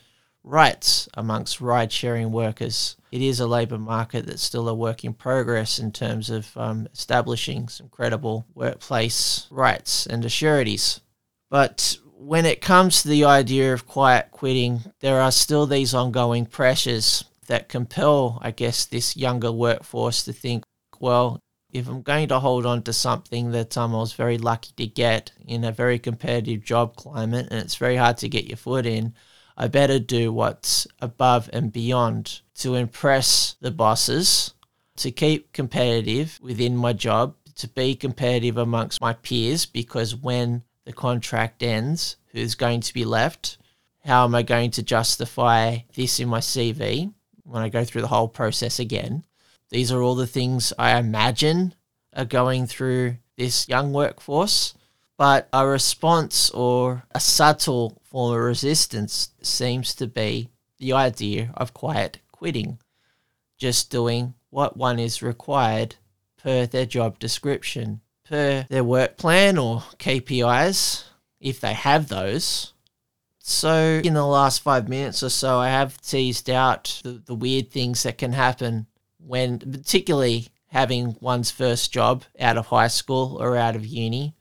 rights 0.43 1.09
amongst 1.15 1.59
ride 1.59 1.91
sharing 1.91 2.31
workers. 2.31 2.95
It 3.11 3.21
is 3.21 3.41
a 3.41 3.47
labour 3.47 3.77
market 3.77 4.25
that's 4.25 4.41
still 4.41 4.69
a 4.69 4.73
work 4.73 5.03
in 5.03 5.13
progress 5.13 5.79
in 5.79 5.91
terms 5.91 6.29
of 6.29 6.55
um, 6.55 6.87
establishing 6.93 7.67
some 7.67 7.89
credible 7.89 8.45
workplace 8.55 9.47
rights 9.51 10.05
and 10.05 10.23
assurities. 10.23 11.01
But 11.49 11.97
when 12.21 12.45
it 12.45 12.59
comes 12.59 13.01
to 13.01 13.07
the 13.07 13.23
idea 13.23 13.73
of 13.73 13.87
quiet 13.87 14.29
quitting, 14.31 14.81
there 14.99 15.21
are 15.21 15.31
still 15.31 15.65
these 15.65 15.93
ongoing 15.93 16.45
pressures 16.45 17.23
that 17.47 17.69
compel, 17.69 18.39
I 18.41 18.51
guess, 18.51 18.85
this 18.85 19.15
younger 19.15 19.53
workforce 19.53 20.23
to 20.23 20.33
think, 20.33 20.65
well, 20.99 21.39
if 21.71 21.87
I'm 21.87 22.01
going 22.01 22.27
to 22.27 22.39
hold 22.39 22.65
on 22.65 22.83
to 22.83 22.93
something 22.93 23.51
that 23.51 23.77
um, 23.77 23.95
I 23.95 23.99
was 23.99 24.11
very 24.11 24.37
lucky 24.37 24.73
to 24.75 24.85
get 24.85 25.31
in 25.47 25.63
a 25.63 25.71
very 25.71 25.97
competitive 25.97 26.61
job 26.61 26.97
climate 26.97 27.47
and 27.51 27.61
it's 27.61 27.77
very 27.77 27.95
hard 27.95 28.17
to 28.17 28.27
get 28.27 28.47
your 28.47 28.57
foot 28.57 28.85
in, 28.85 29.13
I 29.55 29.69
better 29.69 29.97
do 29.97 30.33
what's 30.33 30.87
above 30.99 31.49
and 31.53 31.71
beyond 31.71 32.41
to 32.55 32.75
impress 32.75 33.55
the 33.61 33.71
bosses, 33.71 34.53
to 34.97 35.09
keep 35.11 35.53
competitive 35.53 36.37
within 36.41 36.75
my 36.75 36.91
job, 36.91 37.35
to 37.55 37.67
be 37.69 37.95
competitive 37.95 38.57
amongst 38.57 38.99
my 38.99 39.13
peers, 39.13 39.65
because 39.65 40.15
when 40.15 40.63
the 40.85 40.93
contract 40.93 41.63
ends, 41.63 42.17
who's 42.31 42.55
going 42.55 42.81
to 42.81 42.93
be 42.93 43.05
left? 43.05 43.57
How 44.05 44.23
am 44.23 44.35
I 44.35 44.43
going 44.43 44.71
to 44.71 44.83
justify 44.83 45.79
this 45.95 46.19
in 46.19 46.29
my 46.29 46.39
CV 46.39 47.13
when 47.43 47.61
I 47.61 47.69
go 47.69 47.83
through 47.83 48.01
the 48.01 48.07
whole 48.07 48.27
process 48.27 48.79
again? 48.79 49.23
These 49.69 49.91
are 49.91 50.01
all 50.01 50.15
the 50.15 50.27
things 50.27 50.73
I 50.79 50.97
imagine 50.97 51.75
are 52.15 52.25
going 52.25 52.65
through 52.65 53.17
this 53.37 53.67
young 53.67 53.93
workforce. 53.93 54.73
But 55.17 55.49
a 55.51 55.67
response 55.67 56.49
or 56.51 57.03
a 57.11 57.19
subtle 57.19 58.01
form 58.03 58.35
of 58.35 58.41
resistance 58.41 59.31
seems 59.41 59.93
to 59.95 60.07
be 60.07 60.49
the 60.77 60.93
idea 60.93 61.51
of 61.57 61.73
quiet 61.73 62.19
quitting, 62.31 62.79
just 63.57 63.91
doing 63.91 64.33
what 64.49 64.77
one 64.77 64.97
is 64.97 65.21
required 65.21 65.97
per 66.37 66.65
their 66.65 66.85
job 66.85 67.19
description, 67.19 67.99
per 68.29 68.65
their 68.69 68.83
work 68.83 69.17
plan 69.17 69.57
or 69.57 69.83
KPIs, 69.97 71.03
if 71.39 71.59
they 71.59 71.73
have 71.73 72.07
those. 72.07 72.73
So, 73.39 73.99
in 74.03 74.13
the 74.13 74.25
last 74.25 74.61
five 74.61 74.87
minutes 74.87 75.23
or 75.23 75.29
so, 75.29 75.57
I 75.57 75.69
have 75.69 75.99
teased 76.01 76.49
out 76.49 77.01
the, 77.03 77.21
the 77.25 77.33
weird 77.33 77.71
things 77.71 78.03
that 78.03 78.19
can 78.19 78.33
happen 78.33 78.85
when, 79.17 79.57
particularly 79.57 80.49
having 80.67 81.15
one's 81.19 81.49
first 81.49 81.91
job 81.91 82.23
out 82.39 82.57
of 82.57 82.67
high 82.67 82.87
school 82.87 83.37
or 83.41 83.57
out 83.57 83.75
of 83.75 83.87
uni, 83.87 84.35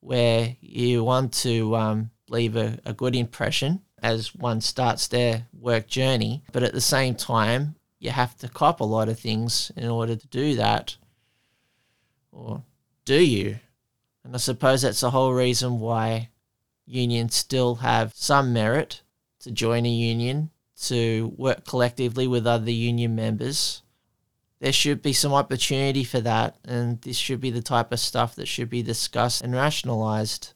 where 0.00 0.56
you 0.60 1.04
want 1.04 1.34
to 1.34 1.76
um, 1.76 2.10
leave 2.30 2.56
a, 2.56 2.78
a 2.86 2.94
good 2.94 3.14
impression 3.14 3.82
as 4.02 4.34
one 4.34 4.60
starts 4.60 5.08
their 5.08 5.46
work 5.52 5.86
journey, 5.86 6.42
but 6.52 6.62
at 6.62 6.72
the 6.72 6.80
same 6.80 7.14
time, 7.14 7.74
you 7.98 8.10
have 8.10 8.36
to 8.38 8.48
cop 8.48 8.80
a 8.80 8.84
lot 8.84 9.08
of 9.08 9.18
things 9.18 9.72
in 9.76 9.88
order 9.88 10.16
to 10.16 10.26
do 10.28 10.54
that. 10.54 10.96
Or 12.30 12.62
do 13.08 13.24
you? 13.24 13.58
And 14.22 14.34
I 14.34 14.36
suppose 14.36 14.82
that's 14.82 15.00
the 15.00 15.12
whole 15.12 15.32
reason 15.32 15.80
why 15.80 16.28
unions 16.84 17.36
still 17.36 17.76
have 17.76 18.12
some 18.14 18.52
merit 18.52 19.00
to 19.40 19.50
join 19.50 19.86
a 19.86 19.88
union, 19.88 20.50
to 20.82 21.32
work 21.38 21.64
collectively 21.64 22.26
with 22.26 22.46
other 22.46 22.70
union 22.70 23.14
members, 23.14 23.80
there 24.60 24.74
should 24.74 25.00
be 25.00 25.14
some 25.14 25.32
opportunity 25.32 26.04
for 26.04 26.20
that, 26.20 26.58
and 26.66 27.00
this 27.00 27.16
should 27.16 27.40
be 27.40 27.50
the 27.50 27.62
type 27.62 27.92
of 27.92 27.98
stuff 27.98 28.34
that 28.34 28.46
should 28.46 28.68
be 28.68 28.82
discussed 28.82 29.40
and 29.40 29.54
rationalized, 29.54 30.52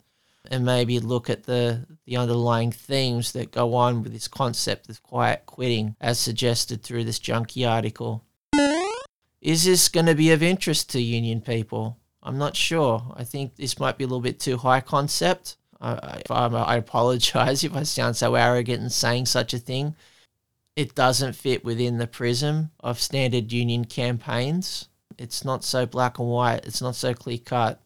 and 0.50 0.62
maybe 0.62 1.00
look 1.00 1.30
at 1.30 1.44
the 1.44 1.86
the 2.04 2.18
underlying 2.18 2.70
themes 2.70 3.32
that 3.32 3.50
go 3.50 3.74
on 3.74 4.02
with 4.02 4.12
this 4.12 4.28
concept 4.28 4.90
of 4.90 5.02
quiet 5.02 5.46
quitting, 5.46 5.96
as 6.02 6.18
suggested 6.18 6.82
through 6.82 7.04
this 7.04 7.18
Junkee 7.18 7.66
article. 7.66 8.24
Is 9.40 9.64
this 9.64 9.88
going 9.88 10.06
to 10.06 10.14
be 10.14 10.32
of 10.32 10.42
interest 10.42 10.90
to 10.90 11.00
union 11.00 11.40
people? 11.40 11.96
I'm 12.22 12.38
not 12.38 12.56
sure. 12.56 13.12
I 13.16 13.24
think 13.24 13.56
this 13.56 13.78
might 13.78 13.98
be 13.98 14.04
a 14.04 14.06
little 14.06 14.20
bit 14.20 14.38
too 14.38 14.56
high 14.56 14.80
concept. 14.80 15.56
I, 15.80 16.22
I, 16.30 16.46
I 16.46 16.76
apologize 16.76 17.64
if 17.64 17.74
I 17.74 17.82
sound 17.82 18.16
so 18.16 18.34
arrogant 18.34 18.82
in 18.82 18.90
saying 18.90 19.26
such 19.26 19.52
a 19.54 19.58
thing 19.58 19.96
it 20.76 20.94
doesn't 20.94 21.34
fit 21.34 21.64
within 21.64 21.98
the 21.98 22.06
prism 22.06 22.70
of 22.80 23.00
standard 23.00 23.52
union 23.52 23.84
campaigns. 23.84 24.88
It's 25.18 25.44
not 25.44 25.64
so 25.64 25.84
black 25.86 26.18
and 26.18 26.28
white, 26.28 26.64
it's 26.64 26.80
not 26.80 26.96
so 26.96 27.14
clear 27.14 27.38
cut. 27.38 27.80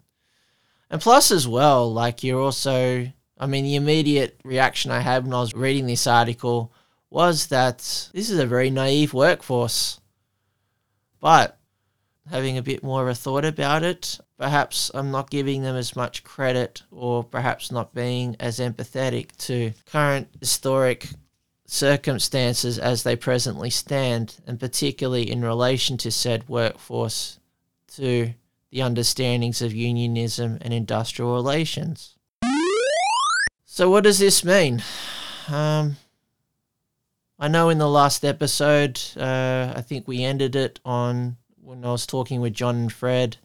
And 0.88 1.00
plus, 1.00 1.33
as 1.33 1.49
well, 1.49 1.93
like 1.93 2.23
you're 2.23 2.40
also, 2.40 3.11
I 3.38 3.47
mean, 3.47 3.64
the 3.64 3.75
immediate 3.75 4.38
reaction 4.45 4.93
I 4.93 5.00
had 5.00 5.25
when 5.25 5.35
I 5.35 5.40
was 5.40 5.55
reading 5.55 5.87
this 5.87 6.07
article 6.07 6.73
was 7.11 7.49
that 7.49 7.78
this 7.78 8.31
is 8.31 8.38
a 8.38 8.47
very 8.47 8.71
naive 8.71 9.12
workforce. 9.12 10.00
But 11.21 11.59
having 12.30 12.59
a 12.59 12.62
bit 12.62 12.83
more 12.83 13.02
of 13.02 13.09
a 13.09 13.14
thought 13.14 13.45
about 13.45 13.83
it, 13.83 14.18
perhaps 14.38 14.90
I'm 14.95 15.11
not 15.11 15.30
giving 15.30 15.62
them 15.62 15.76
as 15.76 15.97
much 15.97 16.25
credit 16.25 16.83
or 16.90 17.23
perhaps 17.25 17.71
not 17.71 17.95
being 17.95 18.37
as 18.40 18.59
empathetic 18.59 19.37
to 19.47 19.73
current 19.87 20.28
historic 20.40 21.09
circumstances 21.66 22.78
as 22.78 23.02
they 23.02 23.16
presently 23.16 23.71
stand, 23.71 24.37
and 24.47 24.59
particularly 24.59 25.30
in 25.30 25.42
relation 25.42 25.97
to 25.99 26.11
said 26.11 26.49
workforce, 26.49 27.38
to 27.95 28.35
the 28.71 28.83
understandings 28.83 29.62
of 29.62 29.73
unionism 29.73 30.59
and 30.61 30.73
industrial 30.73 31.35
relations. 31.35 32.14
So, 33.64 33.90
what 33.90 34.04
does 34.04 34.18
this 34.18 34.45
mean? 34.45 34.83
Um, 35.49 35.97
I 37.38 37.49
know 37.49 37.68
in 37.68 37.78
the 37.78 37.88
last 37.88 38.25
episode, 38.25 39.00
uh, 39.16 39.73
I 39.76 39.83
think 39.83 40.09
we 40.09 40.25
ended 40.25 40.56
it 40.56 40.80
on 40.85 41.37
when 41.66 41.85
I 41.85 41.90
was 41.90 42.06
talking 42.06 42.40
with 42.40 42.54
John 42.54 42.76
and 42.76 42.92
Fred, 42.92 43.38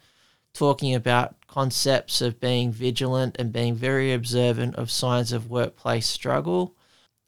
talking 0.54 0.94
about 0.94 1.48
concepts 1.48 2.22
of 2.22 2.40
being 2.40 2.72
vigilant 2.72 3.36
and 3.40 3.52
being 3.52 3.74
very 3.74 4.14
observant 4.14 4.76
of 4.76 4.92
signs 4.92 5.32
of 5.32 5.50
workplace 5.50 6.06
struggle. 6.06 6.76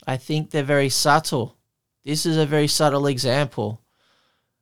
I 0.06 0.18
think 0.18 0.52
they're 0.52 0.62
very 0.62 0.90
subtle. 0.90 1.58
This 2.06 2.28
is 2.28 2.38
a 2.38 2.46
very 2.46 2.68
subtle 2.68 3.08
example. 3.08 3.82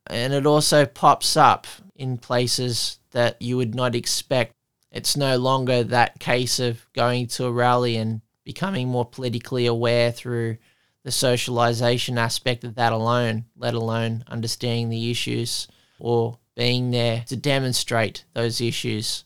And 0.08 0.32
it 0.32 0.46
also 0.46 0.86
pops 0.86 1.36
up 1.36 1.68
in 1.96 2.18
places 2.18 3.00
that 3.12 3.42
you 3.42 3.58
would 3.58 3.76
not 3.76 3.94
expect. 3.94 4.54
It's 4.90 5.18
no 5.18 5.38
longer 5.38 5.84
that 5.84 6.20
case 6.20 6.62
of 6.62 6.88
going 6.94 7.28
to 7.28 7.46
a 7.46 7.52
rally 7.52 7.98
and 7.98 8.22
becoming 8.46 8.88
more 8.88 9.06
politically 9.06 9.66
aware 9.66 10.14
through 10.14 10.60
the 11.04 11.12
socialization 11.12 12.18
aspect 12.18 12.64
of 12.64 12.76
that 12.76 12.94
alone, 12.94 13.46
let 13.58 13.74
alone 13.74 14.24
understanding 14.28 14.88
the 14.88 15.12
issues 15.12 15.68
or 16.02 16.40
being 16.56 16.90
there 16.90 17.24
to 17.28 17.36
demonstrate 17.36 18.26
those 18.34 18.60
issues. 18.60 19.24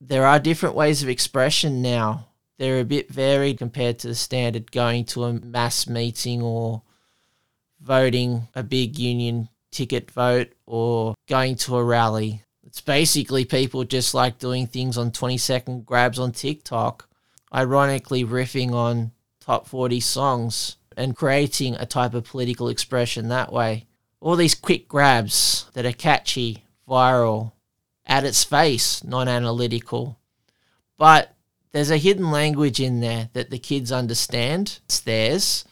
There 0.00 0.26
are 0.26 0.40
different 0.40 0.74
ways 0.74 1.02
of 1.02 1.08
expression 1.08 1.80
now. 1.80 2.26
They're 2.58 2.80
a 2.80 2.84
bit 2.84 3.08
varied 3.08 3.58
compared 3.58 4.00
to 4.00 4.08
the 4.08 4.14
standard 4.16 4.72
going 4.72 5.04
to 5.06 5.24
a 5.24 5.32
mass 5.32 5.86
meeting 5.86 6.42
or 6.42 6.82
voting 7.80 8.48
a 8.54 8.64
big 8.64 8.98
union 8.98 9.48
ticket 9.70 10.10
vote 10.10 10.52
or 10.66 11.14
going 11.28 11.54
to 11.56 11.76
a 11.76 11.84
rally. 11.84 12.42
It's 12.64 12.80
basically 12.80 13.44
people 13.44 13.84
just 13.84 14.12
like 14.12 14.38
doing 14.38 14.66
things 14.66 14.98
on 14.98 15.12
20 15.12 15.38
second 15.38 15.86
grabs 15.86 16.18
on 16.18 16.32
TikTok, 16.32 17.08
ironically 17.54 18.24
riffing 18.24 18.72
on 18.72 19.12
top 19.40 19.68
40 19.68 20.00
songs 20.00 20.76
and 20.96 21.16
creating 21.16 21.76
a 21.76 21.86
type 21.86 22.14
of 22.14 22.24
political 22.24 22.68
expression 22.68 23.28
that 23.28 23.52
way. 23.52 23.86
All 24.22 24.36
these 24.36 24.54
quick 24.54 24.86
grabs 24.86 25.66
that 25.74 25.84
are 25.84 25.90
catchy, 25.90 26.64
viral, 26.88 27.50
at 28.06 28.22
its 28.22 28.44
face, 28.44 29.02
non 29.02 29.26
analytical. 29.26 30.16
But 30.96 31.34
there's 31.72 31.90
a 31.90 31.96
hidden 31.96 32.30
language 32.30 32.78
in 32.78 33.00
there 33.00 33.30
that 33.32 33.50
the 33.50 33.58
kids 33.58 33.90
understand. 33.90 34.78
It's 34.84 35.00
theirs. 35.00 35.64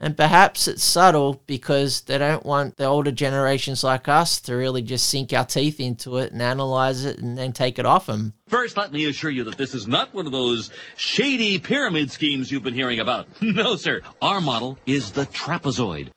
And 0.00 0.16
perhaps 0.16 0.66
it's 0.66 0.82
subtle 0.82 1.44
because 1.46 2.00
they 2.00 2.18
don't 2.18 2.44
want 2.44 2.76
the 2.76 2.86
older 2.86 3.12
generations 3.12 3.84
like 3.84 4.08
us 4.08 4.40
to 4.40 4.56
really 4.56 4.82
just 4.82 5.08
sink 5.08 5.32
our 5.32 5.44
teeth 5.44 5.78
into 5.78 6.16
it 6.16 6.32
and 6.32 6.42
analyze 6.42 7.04
it 7.04 7.20
and 7.20 7.38
then 7.38 7.52
take 7.52 7.78
it 7.78 7.86
off 7.86 8.06
them. 8.06 8.32
First, 8.48 8.76
let 8.76 8.90
me 8.90 9.06
assure 9.06 9.30
you 9.30 9.44
that 9.44 9.56
this 9.56 9.74
is 9.76 9.86
not 9.86 10.12
one 10.12 10.26
of 10.26 10.32
those 10.32 10.72
shady 10.96 11.60
pyramid 11.60 12.10
schemes 12.10 12.50
you've 12.50 12.64
been 12.64 12.74
hearing 12.74 12.98
about. 12.98 13.28
No, 13.42 13.76
sir. 13.76 14.00
Our 14.20 14.40
model 14.40 14.76
is 14.86 15.12
the 15.12 15.26
trapezoid. 15.26 16.08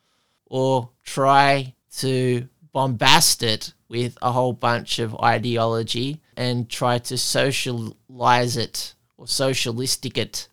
Or 0.48 0.90
try 1.04 1.75
to 2.00 2.48
bombast 2.72 3.44
it 3.44 3.74
with 3.88 4.18
a 4.22 4.32
whole 4.32 4.54
bunch 4.54 5.00
of 5.00 5.16
ideology 5.16 6.22
and 6.36 6.70
try 6.70 6.98
to 7.00 7.18
socialize 7.18 8.58
it 8.58 8.94
or 9.18 9.28
socialistic 9.28 10.18
it. 10.18 10.48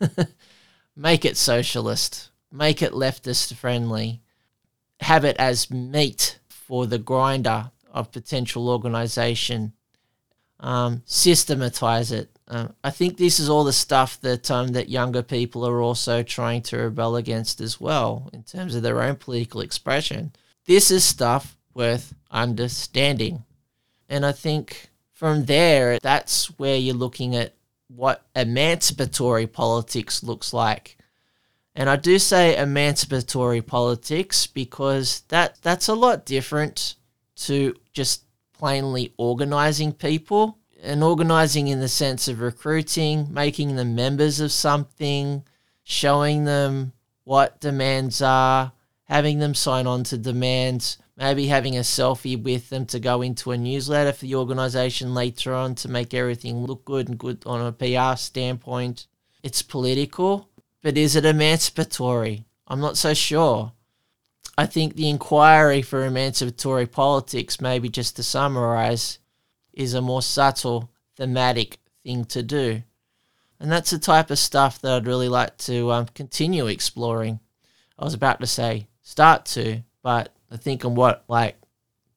Make 0.96 1.24
it 1.24 1.36
socialist 1.36 2.30
make 2.50 2.82
it 2.82 2.92
leftist 2.92 3.54
friendly, 3.54 4.22
have 5.00 5.24
it 5.24 5.36
as 5.38 5.70
meat 5.70 6.38
for 6.48 6.86
the 6.86 6.98
grinder 6.98 7.70
of 7.92 8.12
potential 8.12 8.68
organization, 8.68 9.72
um, 10.60 11.02
systematize 11.04 12.10
it. 12.12 12.30
Um, 12.48 12.74
I 12.82 12.90
think 12.90 13.16
this 13.16 13.38
is 13.38 13.48
all 13.48 13.64
the 13.64 13.72
stuff 13.72 14.20
that 14.22 14.50
um, 14.50 14.68
that 14.68 14.88
younger 14.88 15.22
people 15.22 15.66
are 15.66 15.80
also 15.80 16.22
trying 16.22 16.62
to 16.62 16.78
rebel 16.78 17.16
against 17.16 17.60
as 17.60 17.80
well 17.80 18.30
in 18.32 18.42
terms 18.42 18.74
of 18.74 18.82
their 18.82 19.02
own 19.02 19.16
political 19.16 19.60
expression. 19.60 20.32
This 20.68 20.90
is 20.90 21.02
stuff 21.02 21.56
worth 21.72 22.12
understanding, 22.30 23.44
and 24.06 24.26
I 24.26 24.32
think 24.32 24.90
from 25.14 25.46
there, 25.46 25.98
that's 25.98 26.58
where 26.58 26.76
you're 26.76 26.94
looking 26.94 27.34
at 27.34 27.54
what 27.86 28.26
emancipatory 28.36 29.46
politics 29.46 30.22
looks 30.22 30.52
like. 30.52 30.98
And 31.74 31.88
I 31.88 31.96
do 31.96 32.18
say 32.18 32.54
emancipatory 32.54 33.62
politics 33.62 34.46
because 34.46 35.20
that 35.28 35.56
that's 35.62 35.88
a 35.88 35.94
lot 35.94 36.26
different 36.26 36.96
to 37.36 37.74
just 37.94 38.24
plainly 38.52 39.14
organizing 39.16 39.92
people 39.92 40.58
and 40.82 41.02
organizing 41.02 41.68
in 41.68 41.80
the 41.80 41.88
sense 41.88 42.28
of 42.28 42.40
recruiting, 42.40 43.32
making 43.32 43.76
them 43.76 43.94
members 43.94 44.38
of 44.38 44.52
something, 44.52 45.44
showing 45.82 46.44
them 46.44 46.92
what 47.24 47.58
demands 47.58 48.20
are, 48.20 48.72
having 49.08 49.38
them 49.38 49.54
sign 49.54 49.86
on 49.86 50.04
to 50.04 50.18
demands, 50.18 50.98
maybe 51.16 51.46
having 51.46 51.76
a 51.76 51.80
selfie 51.80 52.40
with 52.40 52.68
them 52.68 52.84
to 52.86 53.00
go 53.00 53.22
into 53.22 53.50
a 53.50 53.56
newsletter 53.56 54.12
for 54.12 54.26
the 54.26 54.34
organization 54.34 55.14
later 55.14 55.54
on 55.54 55.74
to 55.74 55.88
make 55.88 56.12
everything 56.12 56.64
look 56.64 56.84
good 56.84 57.08
and 57.08 57.18
good 57.18 57.42
on 57.46 57.60
a 57.60 57.72
PR 57.72 58.16
standpoint. 58.16 59.06
It's 59.42 59.62
political, 59.62 60.48
but 60.82 60.98
is 60.98 61.16
it 61.16 61.24
emancipatory? 61.24 62.44
I'm 62.66 62.80
not 62.80 62.98
so 62.98 63.14
sure. 63.14 63.72
I 64.58 64.66
think 64.66 64.94
the 64.94 65.08
inquiry 65.08 65.82
for 65.82 66.04
emancipatory 66.04 66.86
politics, 66.86 67.60
maybe 67.60 67.88
just 67.88 68.16
to 68.16 68.22
summarize, 68.22 69.18
is 69.72 69.94
a 69.94 70.02
more 70.02 70.22
subtle, 70.22 70.90
thematic 71.16 71.78
thing 72.02 72.24
to 72.26 72.42
do. 72.42 72.82
And 73.60 73.72
that's 73.72 73.90
the 73.90 73.98
type 73.98 74.30
of 74.30 74.38
stuff 74.38 74.80
that 74.80 74.92
I'd 74.92 75.06
really 75.06 75.28
like 75.28 75.56
to 75.58 75.92
um, 75.92 76.06
continue 76.06 76.66
exploring. 76.66 77.40
I 77.98 78.04
was 78.04 78.14
about 78.14 78.40
to 78.40 78.46
say 78.46 78.86
start 79.08 79.46
to, 79.46 79.82
but 80.02 80.34
I 80.50 80.58
think 80.58 80.84
I'm 80.84 80.94
what, 80.94 81.24
like 81.28 81.56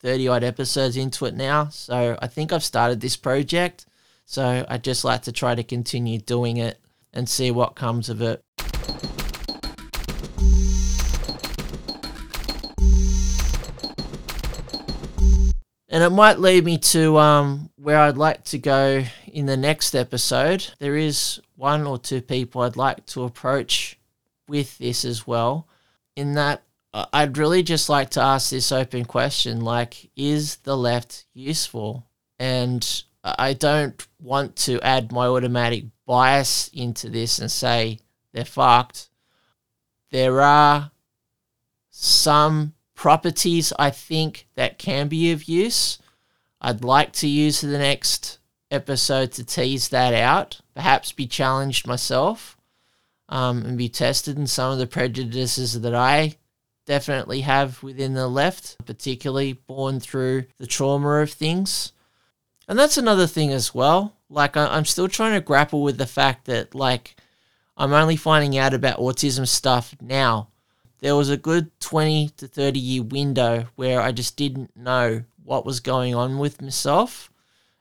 30 0.02 0.28
odd 0.28 0.44
episodes 0.44 0.98
into 0.98 1.24
it 1.26 1.34
now. 1.34 1.70
So 1.70 2.18
I 2.22 2.28
think 2.28 2.52
I've 2.52 2.66
started 2.66 3.00
this 3.00 3.16
project. 3.16 3.86
So 4.26 4.66
I'd 4.68 4.84
just 4.84 5.06
like 5.06 5.22
to 5.22 5.32
try 5.32 5.56
to 5.56 5.64
continue 5.64 6.20
doing 6.20 6.58
it 6.58 6.80
and 7.14 7.30
see 7.30 7.50
what 7.50 7.76
comes 7.76 8.10
of 8.10 8.22
it. 8.22 8.44
And 15.88 16.04
it 16.04 16.10
might 16.10 16.40
lead 16.40 16.66
me 16.66 16.78
to 16.78 17.18
um, 17.18 17.70
where 17.78 18.00
I'd 18.00 18.18
like 18.18 18.44
to 18.46 18.58
go 18.58 19.06
in 19.28 19.46
the 19.46 19.58
next 19.58 19.96
episode. 19.96 20.68
There 20.80 20.98
is 20.98 21.40
one 21.56 21.88
or 21.88 21.98
two 21.98 22.22
people 22.22 22.64
I'd 22.64 22.76
like 22.76 23.06
to 23.08 23.24
approach 23.24 23.98
with 24.50 24.78
this 24.78 25.06
as 25.06 25.26
well, 25.26 25.70
in 26.18 26.34
that 26.34 26.64
I'd 26.94 27.38
really 27.38 27.64
just 27.64 27.88
like 27.88 28.10
to 28.12 28.22
ask 28.22 28.50
this 28.50 28.72
open 28.72 29.06
question 29.06 29.62
like, 29.62 30.10
is 30.16 30.58
the 30.58 30.76
left 30.76 31.26
useful? 31.34 32.06
And 32.38 33.04
I 33.24 33.54
don't 33.54 34.06
want 34.20 34.56
to 34.58 34.82
add 34.82 35.12
my 35.12 35.28
automatic 35.28 35.86
bias 36.06 36.70
into 36.74 37.10
this 37.10 37.40
and 37.40 37.50
say 37.50 38.00
they're 38.34 38.44
fucked. 38.44 39.10
There 40.12 40.42
are 40.42 40.92
some 41.92 42.74
properties 42.94 43.72
I 43.80 43.92
think 43.92 44.48
that 44.56 44.78
can 44.78 45.08
be 45.08 45.32
of 45.32 45.46
use. 45.46 45.98
I'd 46.60 46.84
like 46.84 47.14
to 47.14 47.28
use 47.28 47.62
the 47.62 47.78
next 47.78 48.40
episode 48.70 49.32
to 49.34 49.44
tease 49.44 49.90
that 49.90 50.14
out, 50.14 50.60
perhaps 50.74 51.12
be 51.12 51.28
challenged 51.28 51.88
myself 51.88 52.58
um, 53.30 53.64
and 53.64 53.78
be 53.78 53.90
tested 53.90 54.38
in 54.38 54.48
some 54.48 54.72
of 54.74 54.78
the 54.78 54.88
prejudices 54.88 55.80
that 55.80 55.96
I 55.96 56.38
definitely 56.86 57.41
have 57.41 57.82
within 57.84 58.13
the 58.13 58.28
left, 58.28 58.78
particularly 58.86 59.54
born 59.54 60.00
through 60.00 60.46
the 60.58 60.67
trauma 60.67 61.22
of 61.22 61.32
things. 61.32 61.94
And 62.67 62.78
that's 62.78 62.98
another 62.98 63.28
thing 63.28 63.52
as 63.52 63.74
well. 63.74 64.15
Like, 64.30 64.56
I'm 64.56 64.86
still 64.86 65.08
trying 65.08 65.34
to 65.34 65.41
grapple 65.41 65.84
with 65.84 65.98
the 65.98 66.06
fact 66.06 66.46
that, 66.46 66.74
like, 66.74 67.15
I'm 67.76 67.94
only 67.94 68.15
finding 68.15 68.58
out 68.58 68.74
about 68.74 69.00
autism 69.00 69.48
stuff 69.48 69.96
now 70.02 70.48
there 71.02 71.15
was 71.15 71.30
a 71.30 71.38
good 71.38 71.78
20 71.82 72.30
to 72.38 72.48
30 72.48 72.80
year 72.80 73.04
window 73.04 73.67
where 73.76 74.00
I 74.00 74.12
just 74.12 74.38
didn't 74.38 74.76
know 74.78 75.24
what 75.44 75.65
was 75.65 75.80
going 75.80 76.15
on 76.15 76.38
with 76.38 76.62
myself. 76.62 77.32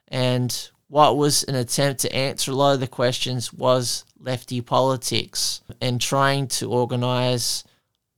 And 0.09 0.71
what 0.89 1.17
was 1.17 1.45
an 1.45 1.55
attempt 1.55 2.01
to 2.01 2.15
answer 2.15 2.51
a 2.51 2.55
lot 2.55 2.75
of 2.75 2.81
the 2.81 2.89
questions 2.89 3.53
was 3.53 4.05
lefty 4.19 4.61
politics 4.61 5.61
and 5.81 6.01
trying 6.01 6.49
to 6.49 6.73
organize 6.73 7.63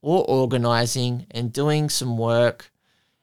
or 0.03 0.25
organizing 0.25 1.25
and 1.31 1.53
doing 1.53 1.89
some 1.89 2.17
work 2.17 2.71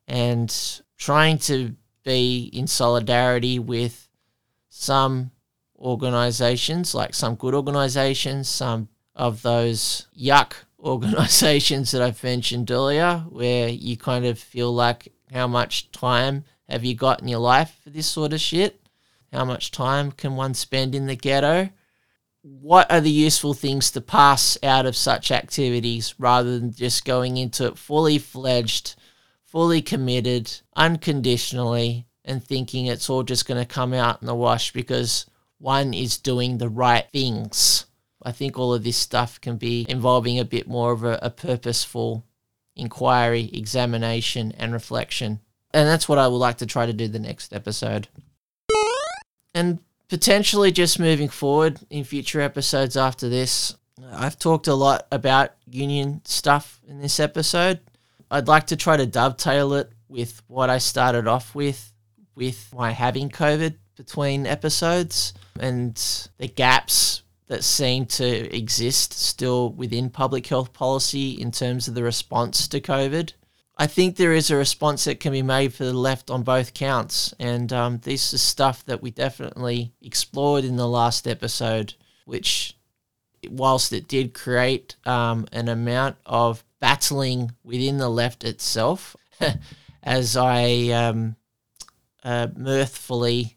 and 0.08 0.80
trying 0.96 1.36
to 1.36 1.76
be 2.04 2.50
in 2.54 2.66
solidarity 2.66 3.58
with 3.58 4.08
some 4.70 5.30
organizations, 5.78 6.94
like 6.94 7.14
some 7.14 7.34
good 7.34 7.54
organizations, 7.54 8.48
some 8.48 8.88
of 9.14 9.42
those 9.42 10.06
yuck 10.18 10.54
organizations 10.80 11.90
that 11.90 12.00
I've 12.00 12.24
mentioned 12.24 12.70
earlier, 12.70 13.26
where 13.28 13.68
you 13.68 13.98
kind 13.98 14.24
of 14.24 14.38
feel 14.38 14.72
like 14.72 15.12
how 15.30 15.46
much 15.46 15.92
time 15.92 16.44
have 16.66 16.82
you 16.82 16.94
got 16.94 17.20
in 17.20 17.28
your 17.28 17.40
life 17.40 17.78
for 17.84 17.90
this 17.90 18.06
sort 18.06 18.32
of 18.32 18.40
shit? 18.40 18.80
How 19.30 19.44
much 19.44 19.70
time 19.70 20.12
can 20.12 20.34
one 20.34 20.54
spend 20.54 20.94
in 20.94 21.06
the 21.06 21.14
ghetto? 21.14 21.68
What 22.42 22.90
are 22.90 23.00
the 23.00 23.10
useful 23.10 23.52
things 23.52 23.90
to 23.90 24.00
pass 24.00 24.56
out 24.62 24.86
of 24.86 24.96
such 24.96 25.30
activities 25.30 26.14
rather 26.18 26.58
than 26.58 26.72
just 26.72 27.04
going 27.04 27.36
into 27.36 27.66
it 27.66 27.76
fully 27.76 28.18
fledged, 28.18 28.96
fully 29.44 29.82
committed, 29.82 30.50
unconditionally, 30.74 32.06
and 32.24 32.42
thinking 32.42 32.86
it's 32.86 33.10
all 33.10 33.22
just 33.22 33.46
going 33.46 33.60
to 33.60 33.66
come 33.66 33.92
out 33.92 34.22
in 34.22 34.26
the 34.26 34.34
wash 34.34 34.72
because 34.72 35.26
one 35.58 35.92
is 35.92 36.16
doing 36.16 36.56
the 36.56 36.68
right 36.68 37.06
things? 37.12 37.84
I 38.22 38.32
think 38.32 38.58
all 38.58 38.72
of 38.72 38.84
this 38.84 38.96
stuff 38.96 39.40
can 39.40 39.56
be 39.56 39.86
involving 39.88 40.38
a 40.38 40.44
bit 40.44 40.66
more 40.66 40.92
of 40.92 41.04
a, 41.04 41.18
a 41.22 41.30
purposeful 41.30 42.24
inquiry, 42.76 43.50
examination, 43.52 44.52
and 44.56 44.72
reflection. 44.72 45.40
And 45.72 45.86
that's 45.86 46.08
what 46.08 46.18
I 46.18 46.28
would 46.28 46.38
like 46.38 46.58
to 46.58 46.66
try 46.66 46.86
to 46.86 46.92
do 46.92 47.06
the 47.08 47.18
next 47.18 47.52
episode. 47.52 48.08
And 49.54 49.80
potentially 50.10 50.72
just 50.72 50.98
moving 50.98 51.28
forward 51.28 51.78
in 51.88 52.02
future 52.02 52.40
episodes 52.40 52.96
after 52.96 53.28
this. 53.28 53.76
I've 54.12 54.38
talked 54.38 54.66
a 54.66 54.74
lot 54.74 55.06
about 55.12 55.52
union 55.66 56.20
stuff 56.24 56.80
in 56.86 57.00
this 57.00 57.20
episode. 57.20 57.78
I'd 58.28 58.48
like 58.48 58.66
to 58.66 58.76
try 58.76 58.96
to 58.96 59.06
dovetail 59.06 59.72
it 59.74 59.92
with 60.08 60.42
what 60.48 60.68
I 60.68 60.78
started 60.78 61.28
off 61.28 61.54
with, 61.54 61.92
with 62.34 62.74
my 62.76 62.90
having 62.90 63.30
COVID 63.30 63.76
between 63.96 64.46
episodes 64.46 65.32
and 65.60 65.94
the 66.38 66.48
gaps 66.48 67.22
that 67.46 67.62
seem 67.62 68.06
to 68.06 68.56
exist 68.56 69.12
still 69.12 69.72
within 69.72 70.10
public 70.10 70.46
health 70.46 70.72
policy 70.72 71.40
in 71.40 71.52
terms 71.52 71.86
of 71.86 71.94
the 71.94 72.02
response 72.02 72.66
to 72.68 72.80
COVID. 72.80 73.32
I 73.80 73.86
think 73.86 74.16
there 74.16 74.34
is 74.34 74.50
a 74.50 74.56
response 74.56 75.04
that 75.04 75.20
can 75.20 75.32
be 75.32 75.40
made 75.40 75.72
for 75.72 75.86
the 75.86 75.94
left 75.94 76.30
on 76.30 76.42
both 76.42 76.74
counts, 76.74 77.32
and 77.40 77.72
um, 77.72 77.96
this 78.02 78.34
is 78.34 78.42
stuff 78.42 78.84
that 78.84 79.00
we 79.00 79.10
definitely 79.10 79.94
explored 80.02 80.64
in 80.66 80.76
the 80.76 80.86
last 80.86 81.26
episode, 81.26 81.94
which, 82.26 82.76
whilst 83.48 83.94
it 83.94 84.06
did 84.06 84.34
create 84.34 84.96
um, 85.06 85.46
an 85.50 85.70
amount 85.70 86.18
of 86.26 86.62
battling 86.78 87.52
within 87.64 87.96
the 87.96 88.10
left 88.10 88.44
itself, 88.44 89.16
as 90.02 90.36
I 90.36 90.90
um, 90.90 91.36
uh, 92.22 92.48
mirthfully 92.54 93.56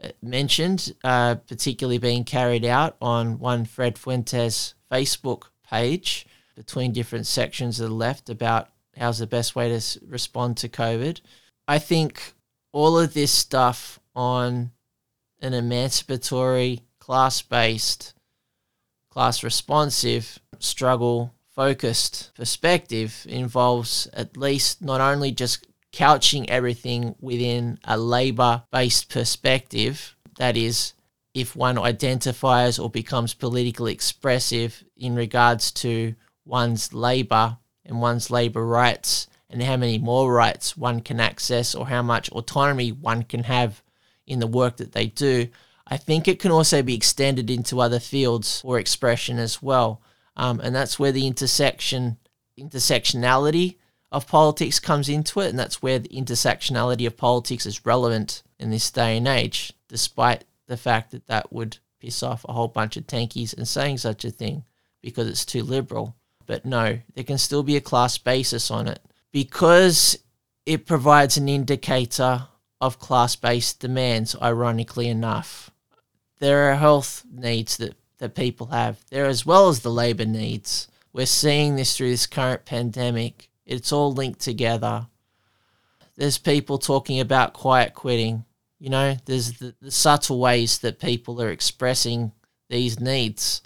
uh, 0.00 0.10
mentioned, 0.22 0.94
uh, 1.02 1.34
particularly 1.34 1.98
being 1.98 2.22
carried 2.22 2.64
out 2.64 2.96
on 3.02 3.40
one 3.40 3.64
Fred 3.64 3.98
Fuentes 3.98 4.74
Facebook 4.92 5.46
page 5.68 6.24
between 6.54 6.92
different 6.92 7.26
sections 7.26 7.80
of 7.80 7.88
the 7.88 7.94
left 7.96 8.30
about 8.30 8.68
how's 8.96 9.18
the 9.18 9.26
best 9.26 9.54
way 9.54 9.68
to 9.68 10.00
respond 10.06 10.56
to 10.58 10.68
COVID. 10.68 11.20
I 11.68 11.78
think 11.78 12.34
all 12.72 12.98
of 12.98 13.14
this 13.14 13.32
stuff 13.32 14.00
on 14.14 14.70
an 15.40 15.54
emancipatory, 15.54 16.82
class 16.98 17.42
based, 17.42 18.14
class 19.10 19.42
responsive, 19.42 20.38
struggle 20.58 21.34
focused 21.54 22.32
perspective 22.34 23.26
involves 23.28 24.06
at 24.12 24.36
least 24.36 24.82
not 24.82 25.00
only 25.00 25.32
just 25.32 25.66
couching 25.92 26.48
everything 26.50 27.14
within 27.20 27.78
a 27.84 27.96
labor 27.96 28.62
based 28.70 29.08
perspective, 29.08 30.14
that 30.38 30.56
is, 30.56 30.92
if 31.32 31.56
one 31.56 31.78
identifies 31.78 32.78
or 32.78 32.90
becomes 32.90 33.34
politically 33.34 33.92
expressive 33.92 34.84
in 34.96 35.14
regards 35.14 35.70
to 35.70 36.14
one's 36.44 36.92
labor 36.92 37.56
and 37.86 38.00
one's 38.00 38.30
labor 38.30 38.66
rights 38.66 39.26
and 39.48 39.62
how 39.62 39.76
many 39.76 39.98
more 39.98 40.32
rights 40.32 40.76
one 40.76 41.00
can 41.00 41.20
access 41.20 41.74
or 41.74 41.86
how 41.86 42.02
much 42.02 42.30
autonomy 42.30 42.90
one 42.92 43.22
can 43.22 43.44
have 43.44 43.82
in 44.26 44.40
the 44.40 44.46
work 44.46 44.76
that 44.78 44.92
they 44.92 45.06
do, 45.06 45.48
I 45.86 45.96
think 45.96 46.26
it 46.26 46.40
can 46.40 46.50
also 46.50 46.82
be 46.82 46.94
extended 46.94 47.48
into 47.48 47.80
other 47.80 48.00
fields 48.00 48.60
or 48.64 48.78
expression 48.78 49.38
as 49.38 49.62
well. 49.62 50.02
Um, 50.36 50.60
and 50.60 50.74
that's 50.74 50.98
where 50.98 51.12
the 51.12 51.26
intersection 51.26 52.18
intersectionality 52.58 53.76
of 54.10 54.26
politics 54.26 54.80
comes 54.80 55.08
into 55.08 55.40
it, 55.40 55.48
and 55.48 55.58
that's 55.58 55.82
where 55.82 55.98
the 55.98 56.08
intersectionality 56.08 57.06
of 57.06 57.16
politics 57.16 57.66
is 57.66 57.84
relevant 57.84 58.42
in 58.58 58.70
this 58.70 58.90
day 58.90 59.16
and 59.16 59.28
age, 59.28 59.72
despite 59.88 60.44
the 60.66 60.76
fact 60.76 61.10
that 61.10 61.26
that 61.26 61.52
would 61.52 61.78
piss 62.00 62.22
off 62.22 62.44
a 62.48 62.52
whole 62.52 62.68
bunch 62.68 62.96
of 62.96 63.06
tankies 63.06 63.56
and 63.56 63.68
saying 63.68 63.98
such 63.98 64.24
a 64.24 64.30
thing 64.30 64.64
because 65.02 65.28
it's 65.28 65.44
too 65.44 65.62
liberal. 65.62 66.16
But 66.46 66.64
no, 66.64 67.00
there 67.14 67.24
can 67.24 67.38
still 67.38 67.62
be 67.62 67.76
a 67.76 67.80
class 67.80 68.18
basis 68.18 68.70
on 68.70 68.86
it 68.86 69.00
because 69.32 70.18
it 70.64 70.86
provides 70.86 71.36
an 71.36 71.48
indicator 71.48 72.46
of 72.80 72.98
class 72.98 73.36
based 73.36 73.80
demands, 73.80 74.36
ironically 74.40 75.08
enough. 75.08 75.70
There 76.38 76.70
are 76.70 76.76
health 76.76 77.24
needs 77.32 77.76
that, 77.78 77.96
that 78.18 78.34
people 78.34 78.68
have, 78.68 79.04
there 79.10 79.26
as 79.26 79.46
well 79.46 79.68
as 79.68 79.80
the 79.80 79.90
labour 79.90 80.26
needs. 80.26 80.88
We're 81.12 81.26
seeing 81.26 81.76
this 81.76 81.96
through 81.96 82.10
this 82.10 82.26
current 82.26 82.64
pandemic. 82.64 83.48
It's 83.64 83.92
all 83.92 84.12
linked 84.12 84.40
together. 84.40 85.06
There's 86.16 86.38
people 86.38 86.78
talking 86.78 87.20
about 87.20 87.52
quiet 87.52 87.94
quitting. 87.94 88.44
You 88.78 88.90
know, 88.90 89.16
there's 89.24 89.52
the, 89.54 89.74
the 89.80 89.90
subtle 89.90 90.38
ways 90.38 90.78
that 90.80 91.00
people 91.00 91.40
are 91.40 91.50
expressing 91.50 92.32
these 92.68 93.00
needs. 93.00 93.62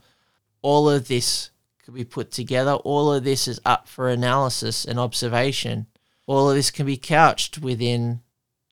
All 0.63 0.89
of 0.89 1.09
this 1.09 1.51
could 1.91 1.97
be 1.97 2.05
put 2.05 2.31
together. 2.31 2.73
All 2.73 3.13
of 3.13 3.25
this 3.25 3.49
is 3.49 3.61
up 3.65 3.89
for 3.89 4.09
analysis 4.09 4.85
and 4.85 4.99
observation. 4.99 5.87
All 6.27 6.49
of 6.49 6.55
this 6.55 6.71
can 6.71 6.87
be 6.87 6.97
couched 6.97 7.59
within 7.59 8.21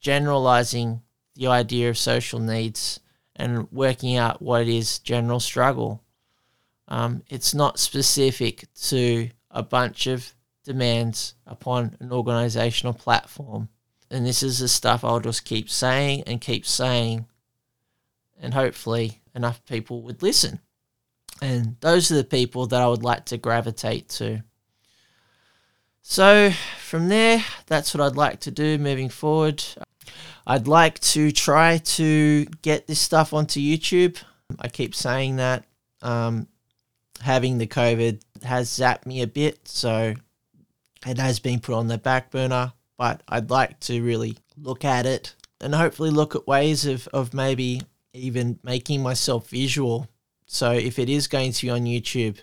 generalizing 0.00 1.02
the 1.34 1.48
idea 1.48 1.90
of 1.90 1.98
social 1.98 2.38
needs 2.38 3.00
and 3.34 3.70
working 3.72 4.16
out 4.16 4.40
what 4.40 4.68
is 4.68 5.00
general 5.00 5.40
struggle. 5.40 6.02
Um, 6.86 7.22
it's 7.28 7.54
not 7.54 7.80
specific 7.80 8.66
to 8.88 9.30
a 9.50 9.62
bunch 9.62 10.06
of 10.06 10.32
demands 10.64 11.34
upon 11.46 11.96
an 11.98 12.12
organizational 12.12 12.94
platform. 12.94 13.68
And 14.10 14.24
this 14.24 14.42
is 14.42 14.60
the 14.60 14.68
stuff 14.68 15.04
I'll 15.04 15.20
just 15.20 15.44
keep 15.44 15.68
saying 15.68 16.22
and 16.26 16.40
keep 16.40 16.64
saying, 16.64 17.26
and 18.40 18.54
hopefully 18.54 19.20
enough 19.34 19.64
people 19.66 20.02
would 20.02 20.22
listen. 20.22 20.60
And 21.40 21.76
those 21.80 22.10
are 22.10 22.16
the 22.16 22.24
people 22.24 22.66
that 22.66 22.82
I 22.82 22.88
would 22.88 23.04
like 23.04 23.26
to 23.26 23.38
gravitate 23.38 24.08
to. 24.10 24.42
So, 26.02 26.50
from 26.80 27.08
there, 27.08 27.44
that's 27.66 27.94
what 27.94 28.00
I'd 28.00 28.16
like 28.16 28.40
to 28.40 28.50
do 28.50 28.78
moving 28.78 29.08
forward. 29.08 29.62
I'd 30.46 30.66
like 30.66 30.98
to 31.00 31.30
try 31.30 31.78
to 31.78 32.46
get 32.62 32.86
this 32.86 32.98
stuff 32.98 33.34
onto 33.34 33.60
YouTube. 33.60 34.16
I 34.58 34.68
keep 34.68 34.94
saying 34.94 35.36
that. 35.36 35.64
Um, 36.00 36.48
having 37.20 37.58
the 37.58 37.66
COVID 37.66 38.22
has 38.42 38.70
zapped 38.70 39.04
me 39.04 39.20
a 39.20 39.26
bit, 39.26 39.68
so 39.68 40.14
it 41.06 41.18
has 41.18 41.38
been 41.38 41.60
put 41.60 41.74
on 41.74 41.88
the 41.88 41.98
back 41.98 42.30
burner. 42.30 42.72
But 42.96 43.22
I'd 43.28 43.50
like 43.50 43.78
to 43.80 44.02
really 44.02 44.38
look 44.56 44.84
at 44.84 45.06
it 45.06 45.34
and 45.60 45.74
hopefully 45.74 46.10
look 46.10 46.34
at 46.34 46.46
ways 46.46 46.86
of, 46.86 47.06
of 47.08 47.34
maybe 47.34 47.82
even 48.12 48.58
making 48.62 49.02
myself 49.02 49.48
visual. 49.48 50.08
So 50.48 50.72
if 50.72 50.98
it 50.98 51.10
is 51.10 51.28
going 51.28 51.52
to 51.52 51.66
be 51.66 51.70
on 51.70 51.82
YouTube, 51.82 52.38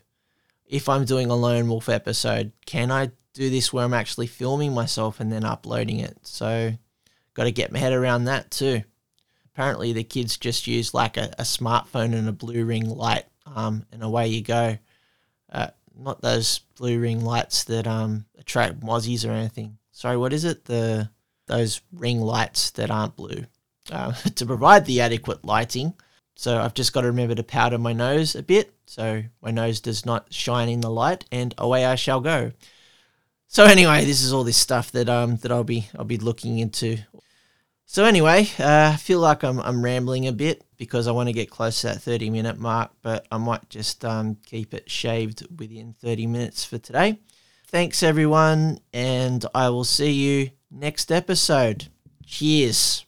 if 0.67 0.87
I'm 0.87 1.05
doing 1.05 1.29
a 1.29 1.35
lone 1.35 1.67
wolf 1.67 1.89
episode, 1.89 2.51
can 2.65 2.91
I 2.91 3.11
do 3.33 3.49
this 3.49 3.73
where 3.73 3.83
I'm 3.83 3.95
actually 3.95 4.27
filming 4.27 4.73
myself 4.73 5.19
and 5.19 5.31
then 5.31 5.43
uploading 5.43 5.99
it? 5.99 6.15
So 6.21 6.71
got 7.33 7.43
to 7.45 7.51
get 7.51 7.71
my 7.71 7.79
head 7.79 7.93
around 7.93 8.25
that 8.25 8.51
too. 8.51 8.83
Apparently, 9.53 9.91
the 9.91 10.03
kids 10.03 10.37
just 10.37 10.67
use 10.67 10.93
like 10.93 11.17
a, 11.17 11.33
a 11.39 11.43
smartphone 11.43 12.13
and 12.13 12.29
a 12.29 12.33
blue 12.33 12.63
ring 12.63 12.89
light, 12.89 13.25
um, 13.55 13.85
and 13.91 14.03
away 14.03 14.27
you 14.27 14.43
go. 14.43 14.77
Uh, 15.51 15.67
not 15.97 16.21
those 16.21 16.59
blue 16.77 16.99
ring 16.99 17.23
lights 17.23 17.63
that 17.63 17.87
um, 17.87 18.25
attract 18.37 18.81
mozzies 18.81 19.27
or 19.27 19.31
anything. 19.31 19.77
Sorry, 19.91 20.17
what 20.17 20.33
is 20.33 20.43
it? 20.43 20.65
The 20.65 21.09
those 21.47 21.81
ring 21.91 22.21
lights 22.21 22.71
that 22.71 22.91
aren't 22.91 23.15
blue 23.15 23.45
uh, 23.91 24.11
to 24.35 24.45
provide 24.45 24.85
the 24.85 25.01
adequate 25.01 25.43
lighting. 25.43 25.93
So 26.35 26.57
I've 26.57 26.73
just 26.73 26.93
got 26.93 27.01
to 27.01 27.07
remember 27.07 27.35
to 27.35 27.43
powder 27.43 27.77
my 27.77 27.93
nose 27.93 28.35
a 28.35 28.43
bit 28.43 28.75
so 28.85 29.23
my 29.41 29.51
nose 29.51 29.79
does 29.79 30.05
not 30.05 30.33
shine 30.33 30.69
in 30.69 30.81
the 30.81 30.89
light, 30.89 31.25
and 31.31 31.53
away 31.57 31.85
I 31.85 31.95
shall 31.95 32.21
go. 32.21 32.51
So 33.47 33.65
anyway, 33.65 34.05
this 34.05 34.21
is 34.21 34.33
all 34.33 34.43
this 34.43 34.57
stuff 34.57 34.91
that 34.91 35.09
um 35.09 35.37
that 35.37 35.51
I'll 35.51 35.63
be 35.63 35.87
I'll 35.97 36.05
be 36.05 36.17
looking 36.17 36.59
into. 36.59 36.97
So 37.85 38.03
anyway, 38.05 38.47
uh, 38.59 38.91
I 38.93 38.97
feel 38.97 39.19
like 39.19 39.43
I'm 39.43 39.59
I'm 39.59 39.83
rambling 39.83 40.27
a 40.27 40.31
bit 40.31 40.63
because 40.77 41.07
I 41.07 41.11
want 41.11 41.29
to 41.29 41.33
get 41.33 41.49
close 41.49 41.81
to 41.81 41.87
that 41.87 42.01
30 42.01 42.29
minute 42.29 42.59
mark, 42.59 42.91
but 43.01 43.27
I 43.31 43.37
might 43.37 43.69
just 43.69 44.03
um, 44.03 44.37
keep 44.45 44.73
it 44.73 44.89
shaved 44.89 45.45
within 45.59 45.95
30 46.01 46.27
minutes 46.27 46.65
for 46.65 46.77
today. 46.77 47.19
Thanks 47.67 48.03
everyone, 48.03 48.79
and 48.93 49.45
I 49.53 49.69
will 49.69 49.83
see 49.83 50.11
you 50.11 50.51
next 50.71 51.11
episode. 51.11 51.87
Cheers. 52.25 53.05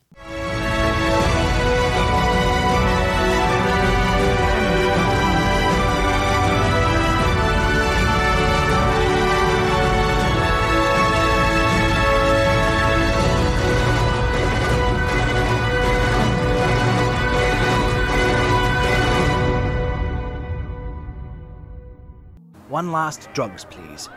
One 22.77 22.91
last 22.91 23.33
drugs, 23.33 23.65
please. 23.65 24.07